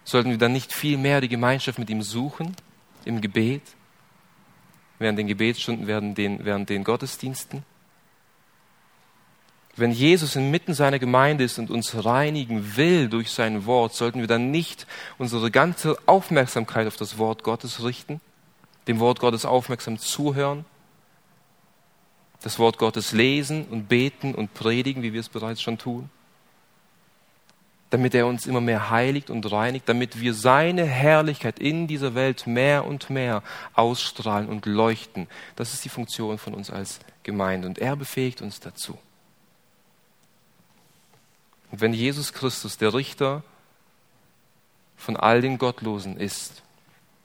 [0.04, 2.56] sollten wir dann nicht viel mehr die Gemeinschaft mit ihm suchen
[3.04, 3.64] im Gebet,
[5.00, 7.64] während den Gebetsstunden, während den, während den Gottesdiensten?
[9.78, 14.28] Wenn Jesus inmitten seiner Gemeinde ist und uns reinigen will durch sein Wort, sollten wir
[14.28, 14.88] dann nicht
[15.20, 18.20] unsere ganze Aufmerksamkeit auf das Wort Gottes richten,
[18.88, 20.66] dem Wort Gottes aufmerksam zuhören,
[22.42, 26.10] das Wort Gottes lesen und beten und predigen, wie wir es bereits schon tun,
[27.92, 32.48] damit er uns immer mehr heiligt und reinigt, damit wir seine Herrlichkeit in dieser Welt
[32.48, 35.28] mehr und mehr ausstrahlen und leuchten.
[35.56, 38.98] Das ist die Funktion von uns als Gemeinde und er befähigt uns dazu.
[41.72, 43.44] Und wenn Jesus Christus der Richter
[44.96, 46.64] von all den Gottlosen ist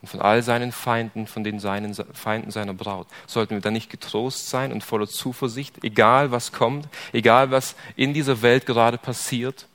[0.01, 3.91] und von all seinen Feinden, von den seinen Feinden seiner Braut, sollten wir dann nicht
[3.91, 9.67] getrost sein und voller Zuversicht, egal was kommt, egal was in dieser Welt gerade passiert,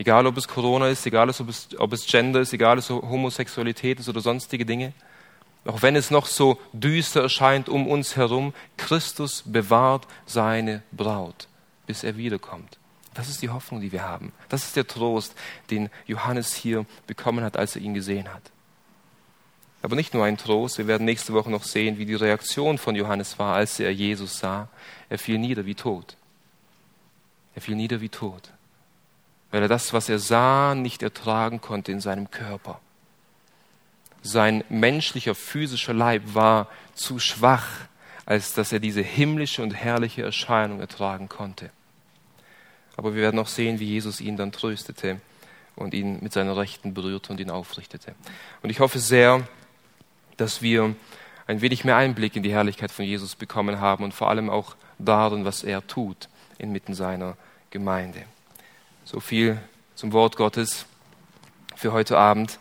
[0.00, 2.88] Egal ob es Corona ist, egal ob es, ob es Gender ist, egal ob es
[2.88, 4.94] Homosexualität ist oder sonstige Dinge.
[5.66, 11.48] Auch wenn es noch so düster erscheint um uns herum, Christus bewahrt seine Braut,
[11.86, 12.79] bis er wiederkommt.
[13.20, 14.32] Das ist die Hoffnung, die wir haben.
[14.48, 15.34] Das ist der Trost,
[15.70, 18.42] den Johannes hier bekommen hat, als er ihn gesehen hat.
[19.82, 22.94] Aber nicht nur ein Trost, wir werden nächste Woche noch sehen, wie die Reaktion von
[22.96, 24.68] Johannes war, als er Jesus sah.
[25.08, 26.16] Er fiel nieder wie tot.
[27.54, 28.50] Er fiel nieder wie tot
[29.50, 32.80] weil er das, was er sah, nicht ertragen konnte in seinem Körper.
[34.22, 37.66] Sein menschlicher, physischer Leib war zu schwach,
[38.26, 41.70] als dass er diese himmlische und herrliche Erscheinung ertragen konnte.
[42.96, 45.20] Aber wir werden auch sehen, wie Jesus ihn dann tröstete
[45.76, 48.14] und ihn mit seiner Rechten berührte und ihn aufrichtete.
[48.62, 49.46] Und ich hoffe sehr,
[50.36, 50.94] dass wir
[51.46, 54.76] ein wenig mehr Einblick in die Herrlichkeit von Jesus bekommen haben und vor allem auch
[54.98, 56.28] darin, was er tut
[56.58, 57.36] inmitten seiner
[57.70, 58.22] Gemeinde.
[59.04, 59.58] So viel
[59.94, 60.86] zum Wort Gottes
[61.74, 62.58] für heute Abend.